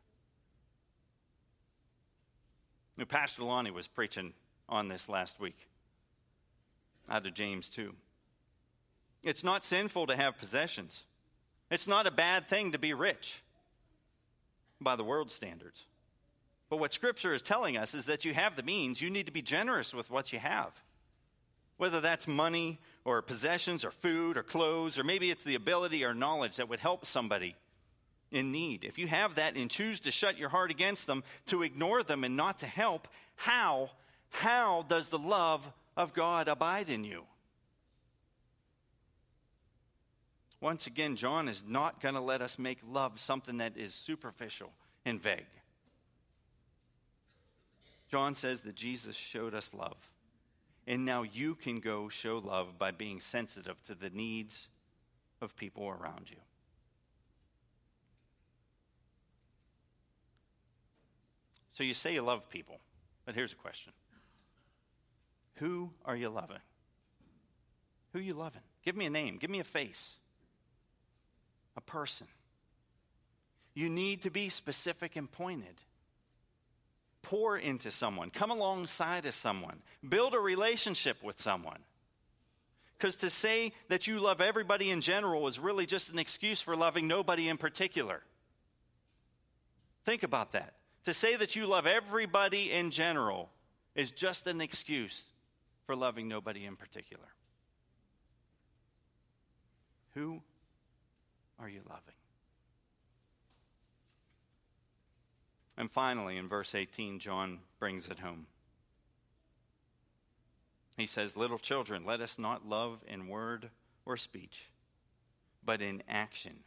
Pastor 3.09 3.43
Lonnie 3.43 3.73
was 3.73 3.89
preaching 3.89 4.35
on 4.69 4.89
this 4.89 5.09
last 5.09 5.41
week 5.41 5.69
out 7.09 7.27
of 7.27 7.35
James 7.35 7.69
2. 7.69 7.93
It's 9.23 9.45
not 9.45 9.65
sinful 9.65 10.07
to 10.07 10.17
have 10.17 10.39
possessions. 10.39 11.03
It's 11.71 11.89
not 11.89 12.07
a 12.07 12.11
bad 12.11 12.49
thing 12.49 12.73
to 12.73 12.79
be 12.79 12.93
rich 12.93 13.43
by 14.81 14.97
the 14.97 15.05
world's 15.05 15.35
standards. 15.35 15.85
But 16.69 16.79
what 16.79 16.93
Scripture 16.93 17.35
is 17.35 17.43
telling 17.43 17.77
us 17.77 17.95
is 17.95 18.07
that 18.07 18.25
you 18.25 18.35
have 18.35 18.57
the 18.57 18.63
means, 18.63 19.01
you 19.01 19.11
need 19.11 19.27
to 19.27 19.33
be 19.33 19.43
generous 19.43 19.95
with 19.95 20.11
what 20.11 20.33
you 20.33 20.39
have. 20.39 20.73
Whether 21.77 22.01
that's 22.01 22.29
money 22.29 22.81
or 23.05 23.21
possessions 23.23 23.85
or 23.85 23.91
food 23.91 24.37
or 24.37 24.43
clothes, 24.43 24.99
or 24.99 25.05
maybe 25.05 25.31
it's 25.31 25.45
the 25.45 25.57
ability 25.57 26.05
or 26.05 26.15
knowledge 26.15 26.57
that 26.57 26.69
would 26.69 26.81
help 26.81 27.07
somebody 27.07 27.57
in 28.31 28.53
need, 28.53 28.85
if 28.85 28.99
you 28.99 29.07
have 29.07 29.37
that 29.37 29.57
and 29.57 29.71
choose 29.71 30.01
to 30.01 30.11
shut 30.11 30.39
your 30.39 30.49
heart 30.49 30.71
against 30.71 31.07
them, 31.07 31.23
to 31.47 31.63
ignore 31.63 32.03
them 32.03 32.25
and 32.25 32.37
not 32.37 32.61
to 32.61 32.67
help, 32.67 33.09
how, 33.37 33.91
how 34.35 34.85
does 34.89 35.11
the 35.11 35.19
love 35.19 35.73
of 35.97 36.13
God 36.13 36.49
abide 36.49 36.91
in 36.91 37.05
you? 37.05 37.23
Once 40.61 40.89
again, 40.89 41.15
John 41.15 41.47
is 41.49 41.63
not 41.65 42.01
going 42.01 42.17
to 42.17 42.21
let 42.21 42.43
us 42.43 42.59
make 42.59 42.81
love 42.85 43.21
something 43.21 43.59
that 43.59 43.77
is 43.77 43.95
superficial 43.95 44.73
and 45.05 45.23
vague. 45.23 45.47
John 48.11 48.35
says 48.35 48.63
that 48.63 48.75
Jesus 48.75 49.15
showed 49.15 49.55
us 49.55 49.73
love. 49.73 49.97
And 50.85 51.05
now 51.05 51.23
you 51.23 51.55
can 51.55 51.79
go 51.79 52.09
show 52.09 52.39
love 52.39 52.77
by 52.77 52.91
being 52.91 53.21
sensitive 53.21 53.77
to 53.85 53.95
the 53.95 54.11
needs 54.11 54.67
of 55.41 55.57
people 55.57 55.89
around 55.89 56.29
you. 56.29 56.39
So 61.73 61.85
you 61.85 61.95
say 61.95 62.15
you 62.15 62.23
love 62.23 62.51
people, 62.51 62.81
but 63.25 63.37
here's 63.37 63.53
a 63.53 63.57
question 63.57 63.93
Who 65.57 65.91
are 66.05 66.17
you 66.17 66.29
loving? 66.29 66.59
Who 68.13 68.19
are 68.19 68.23
you 68.23 68.35
loving? 68.35 68.63
Give 68.85 68.97
me 68.97 69.07
a 69.07 69.11
name, 69.11 69.39
give 69.39 69.51
me 69.51 69.61
a 69.61 69.65
face, 69.65 70.17
a 71.77 71.81
person. 71.81 72.27
You 73.75 73.89
need 73.89 74.23
to 74.23 74.31
be 74.31 74.49
specific 74.49 75.17
and 75.17 75.31
pointed. 75.31 75.81
Pour 77.23 77.57
into 77.57 77.91
someone, 77.91 78.31
come 78.31 78.51
alongside 78.51 79.27
of 79.27 79.35
someone, 79.35 79.83
build 80.07 80.35
a 80.35 80.39
relationship 80.39 81.23
with 81.23 81.41
someone. 81.41 81.79
Because 82.97 83.17
to 83.17 83.31
say 83.31 83.73
that 83.89 84.07
you 84.07 84.21
love 84.21 84.41
everybody 84.41 84.91
in 84.91 85.01
general 85.01 85.47
is 85.49 85.59
really 85.59 85.87
just 85.87 86.11
an 86.11 86.19
excuse 86.19 86.61
for 86.61 86.77
loving 86.77 87.09
nobody 87.09 87.49
in 87.49 87.57
particular. 87.57 88.23
Think 90.05 90.23
about 90.23 90.53
that. 90.53 90.75
To 91.05 91.15
say 91.15 91.35
that 91.37 91.57
you 91.57 91.67
love 91.67 91.87
everybody 91.87 92.71
in 92.71 92.91
general 92.91 93.51
is 93.95 94.13
just 94.13 94.47
an 94.47 94.61
excuse 94.61 95.25
for 95.87 95.97
loving 95.97 96.29
nobody 96.29 96.65
in 96.65 96.77
particular. 96.77 97.29
Who 100.15 100.43
are 101.59 101.69
you 101.69 101.81
loving? 101.89 102.15
And 105.77 105.91
finally, 105.91 106.37
in 106.37 106.49
verse 106.49 106.75
18, 106.75 107.19
John 107.19 107.59
brings 107.81 108.07
it 108.07 108.21
home. 108.21 108.47
He 110.97 111.07
says, 111.07 111.37
Little 111.37 111.59
children, 111.59 112.05
let 112.05 112.21
us 112.21 112.39
not 112.39 112.69
love 112.69 113.01
in 113.09 113.27
word 113.27 113.71
or 114.07 114.17
speech, 114.17 114.71
but 115.65 115.83
in 115.83 116.03
action 116.09 116.61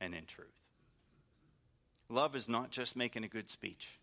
and 0.00 0.14
in 0.14 0.24
truth. 0.24 0.48
Love 2.08 2.34
is 2.34 2.48
not 2.48 2.70
just 2.70 2.96
making 2.96 3.24
a 3.24 3.28
good 3.28 3.50
speech. 3.50 3.98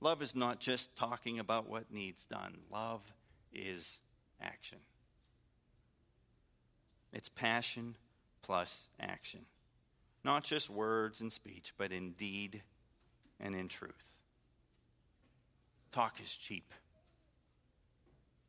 Love 0.00 0.22
is 0.22 0.34
not 0.34 0.60
just 0.60 0.94
talking 0.96 1.38
about 1.38 1.68
what 1.68 1.92
needs 1.92 2.24
done. 2.26 2.58
Love 2.70 3.00
is 3.52 3.98
action. 4.42 4.78
It's 7.12 7.28
passion 7.28 7.96
plus 8.42 8.88
action. 9.00 9.40
Not 10.24 10.44
just 10.44 10.68
words 10.68 11.20
and 11.20 11.32
speech, 11.32 11.72
but 11.78 11.92
in 11.92 12.12
deed 12.12 12.62
and 13.40 13.54
in 13.54 13.68
truth. 13.68 14.04
Talk 15.92 16.20
is 16.20 16.30
cheap, 16.30 16.72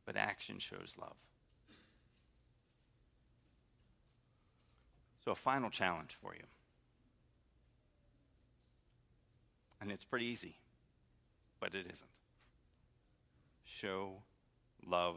but 0.04 0.16
action 0.16 0.58
shows 0.58 0.94
love. 1.00 1.16
So, 5.24 5.32
a 5.32 5.34
final 5.34 5.70
challenge 5.70 6.16
for 6.20 6.34
you. 6.34 6.44
And 9.80 9.90
it's 9.90 10.04
pretty 10.04 10.26
easy, 10.26 10.56
but 11.60 11.74
it 11.74 11.86
isn't. 11.90 12.10
Show 13.64 14.22
love 14.86 15.16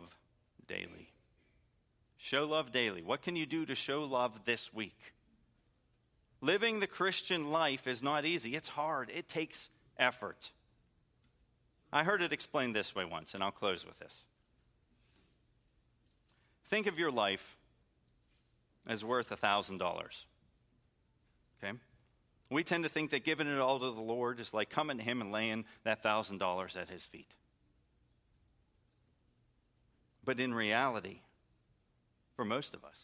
daily. 0.67 1.11
Show 2.17 2.45
love 2.45 2.71
daily. 2.71 3.01
What 3.01 3.21
can 3.21 3.35
you 3.35 3.45
do 3.45 3.65
to 3.65 3.75
show 3.75 4.03
love 4.03 4.45
this 4.45 4.73
week? 4.73 5.13
Living 6.41 6.79
the 6.79 6.87
Christian 6.87 7.51
life 7.51 7.87
is 7.87 8.03
not 8.03 8.25
easy, 8.25 8.55
it's 8.55 8.67
hard, 8.67 9.09
it 9.13 9.27
takes 9.29 9.69
effort. 9.97 10.51
I 11.91 12.03
heard 12.03 12.21
it 12.21 12.33
explained 12.33 12.75
this 12.75 12.95
way 12.95 13.05
once, 13.05 13.33
and 13.33 13.43
I'll 13.43 13.51
close 13.51 13.85
with 13.85 13.97
this. 13.99 14.23
Think 16.65 16.87
of 16.87 16.97
your 16.97 17.11
life 17.11 17.57
as 18.87 19.05
worth 19.05 19.29
$1,000. 19.29 19.79
Okay? 21.63 21.77
We 22.49 22.63
tend 22.63 22.83
to 22.83 22.89
think 22.89 23.11
that 23.11 23.23
giving 23.23 23.47
it 23.47 23.59
all 23.59 23.79
to 23.79 23.91
the 23.91 24.01
Lord 24.01 24.39
is 24.39 24.53
like 24.53 24.69
coming 24.69 24.97
to 24.97 25.03
Him 25.03 25.21
and 25.21 25.31
laying 25.31 25.65
that 25.83 26.03
$1,000 26.03 26.77
at 26.77 26.89
His 26.89 27.03
feet. 27.03 27.31
But 30.25 30.39
in 30.39 30.53
reality, 30.53 31.21
for 32.35 32.45
most 32.45 32.73
of 32.73 32.83
us, 32.83 32.97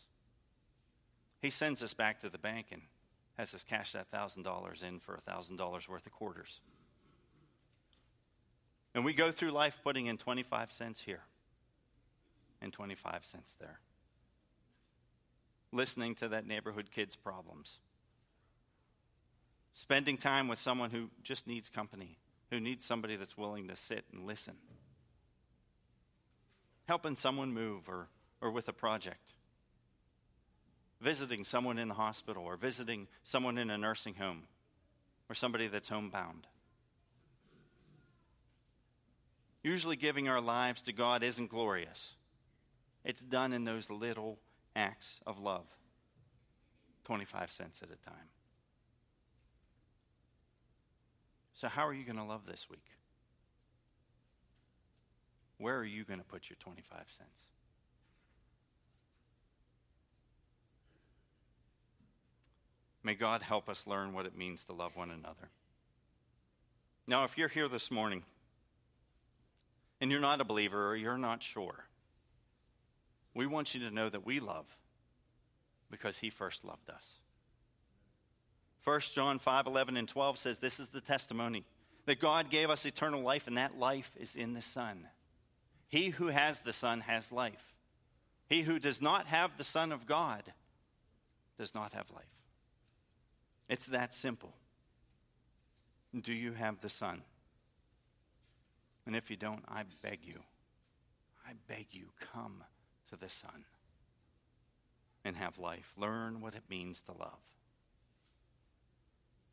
He 1.42 1.50
sends 1.50 1.84
us 1.84 1.94
back 1.94 2.20
to 2.22 2.30
the 2.30 2.38
bank 2.38 2.68
and 2.72 2.82
has 3.38 3.54
us 3.54 3.64
cash 3.64 3.94
that 3.94 4.12
$1,000 4.12 4.84
in 4.84 5.00
for 5.00 5.20
$1,000 5.28 5.88
worth 5.88 6.06
of 6.06 6.12
quarters. 6.12 6.60
And 8.94 9.06
we 9.06 9.14
go 9.14 9.32
through 9.32 9.52
life 9.52 9.80
putting 9.84 10.08
in 10.08 10.18
25 10.18 10.72
cents 10.72 11.02
here 11.02 11.22
and 12.62 12.74
25 12.74 13.26
cents 13.26 13.56
there. 13.60 13.80
Listening 15.72 16.16
to 16.16 16.30
that 16.30 16.48
neighborhood 16.48 16.90
kid's 16.92 17.16
problems. 17.16 17.78
Spending 19.74 20.18
time 20.18 20.48
with 20.48 20.60
someone 20.60 20.90
who 20.90 21.10
just 21.24 21.48
needs 21.48 21.70
company, 21.70 22.18
who 22.50 22.60
needs 22.60 22.84
somebody 22.84 23.16
that's 23.16 23.38
willing 23.38 23.68
to 23.68 23.76
sit 23.76 24.04
and 24.12 24.26
listen. 24.26 24.56
Helping 26.90 27.16
someone 27.16 27.54
move 27.54 27.88
or, 27.88 28.08
or 28.42 28.50
with 28.50 28.68
a 28.68 28.74
project 28.74 29.34
visiting 31.00 31.44
someone 31.44 31.78
in 31.78 31.88
the 31.88 31.94
hospital 31.94 32.44
or 32.44 32.58
visiting 32.58 33.08
someone 33.24 33.60
in 33.60 33.70
a 33.70 33.78
nursing 33.78 34.16
home 34.16 34.42
or 35.30 35.36
somebody 35.36 35.68
that's 35.68 35.88
homebound. 35.88 36.48
Usually, 39.62 39.98
giving 39.98 40.28
our 40.30 40.42
lives 40.42 40.82
to 40.82 40.92
God 40.92 41.22
isn't 41.22 41.52
glorious. 41.52 42.16
It's 43.06 43.24
done 43.24 43.54
in 43.54 43.66
those 43.66 43.92
little 43.92 44.40
acts 44.76 45.20
of 45.28 45.38
love 45.38 45.68
25 47.06 47.52
cents 47.52 47.84
at 47.84 47.90
a 47.90 48.10
time. 48.10 48.30
So, 51.54 51.68
how 51.68 51.86
are 51.86 51.94
you 51.94 52.04
going 52.04 52.18
to 52.18 52.24
love 52.24 52.48
this 52.48 52.68
week? 52.68 52.88
Where 55.60 55.78
are 55.78 55.86
you 55.86 56.06
going 56.06 56.20
to 56.20 56.26
put 56.26 56.50
your 56.50 56.58
25 56.60 56.98
cents? 57.18 57.46
May 63.04 63.14
God 63.14 63.42
help 63.42 63.70
us 63.70 63.86
learn 63.86 64.14
what 64.14 64.26
it 64.26 64.38
means 64.38 64.64
to 64.66 64.74
love 64.74 64.96
one 64.96 65.12
another. 65.12 65.50
Now, 67.08 67.24
if 67.26 67.38
you're 67.38 67.48
here 67.48 67.68
this 67.68 67.92
morning 67.92 68.24
and 70.00 70.12
you're 70.12 70.20
not 70.20 70.42
a 70.42 70.46
believer 70.46 70.90
or 70.90 70.96
you're 70.96 71.18
not 71.18 71.44
sure, 71.44 71.86
we 73.34 73.46
want 73.46 73.74
you 73.74 73.82
to 73.82 73.92
know 73.92 74.10
that 74.10 74.26
we 74.26 74.40
love 74.40 74.66
because 75.92 76.18
he 76.18 76.30
first 76.30 76.64
loved 76.64 76.90
us. 76.90 77.06
1 78.84 79.00
John 79.14 79.40
5 79.40 79.68
11 79.68 79.98
and 79.98 80.08
12 80.08 80.38
says, 80.38 80.60
This 80.60 80.80
is 80.80 80.90
the 80.90 81.02
testimony 81.02 81.66
that 82.06 82.20
God 82.20 82.50
gave 82.50 82.70
us 82.70 82.86
eternal 82.86 83.22
life, 83.22 83.48
and 83.48 83.58
that 83.58 83.78
life 83.78 84.12
is 84.20 84.36
in 84.36 84.54
the 84.54 84.62
Son. 84.62 85.08
He 85.90 86.12
who 86.12 86.28
has 86.28 86.60
the 86.60 86.72
Son 86.72 87.02
has 87.02 87.32
life. 87.32 87.74
He 88.48 88.62
who 88.62 88.80
does 88.80 89.02
not 89.02 89.26
have 89.26 89.58
the 89.58 89.64
Son 89.64 89.92
of 89.92 90.06
God 90.06 90.44
does 91.58 91.76
not 91.76 91.94
have 91.94 92.10
life. 92.12 92.24
It's 93.68 93.88
that 93.88 94.14
simple. 94.14 94.54
Do 96.20 96.34
you 96.34 96.54
have 96.54 96.80
the 96.82 96.90
Son? 96.90 97.22
And 99.06 99.16
if 99.16 99.30
you 99.30 99.36
don't, 99.36 99.64
I 99.68 99.84
beg 100.02 100.20
you, 100.24 100.40
I 101.48 101.54
beg 101.68 101.88
you, 101.92 102.06
come 102.34 102.64
to 103.10 103.16
the 103.16 103.30
Son 103.30 103.66
and 105.26 105.36
have 105.36 105.58
life. 105.58 105.94
Learn 105.98 106.42
what 106.42 106.54
it 106.54 106.64
means 106.70 107.02
to 107.04 107.12
love. 107.12 107.40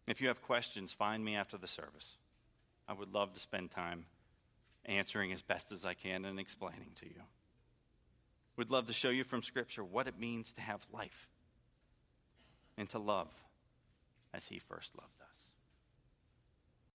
If 0.06 0.20
you 0.20 0.28
have 0.28 0.42
questions, 0.42 0.92
find 0.92 1.24
me 1.24 1.34
after 1.34 1.56
the 1.56 1.66
service. 1.66 2.12
I 2.86 2.92
would 2.92 3.12
love 3.12 3.32
to 3.32 3.40
spend 3.40 3.70
time 3.70 4.04
answering 4.86 5.32
as 5.32 5.42
best 5.42 5.72
as 5.72 5.84
I 5.84 5.94
can 5.94 6.24
and 6.24 6.38
explaining 6.38 6.92
to 6.96 7.06
you. 7.06 7.22
We'd 8.56 8.70
love 8.70 8.86
to 8.86 8.92
show 8.92 9.10
you 9.10 9.24
from 9.24 9.42
Scripture 9.42 9.84
what 9.84 10.06
it 10.06 10.18
means 10.18 10.52
to 10.54 10.60
have 10.60 10.80
life 10.92 11.28
and 12.78 12.88
to 12.90 12.98
love 12.98 13.28
as 14.32 14.46
he 14.46 14.58
first 14.58 14.96
loved 14.96 15.20
us. 15.20 15.25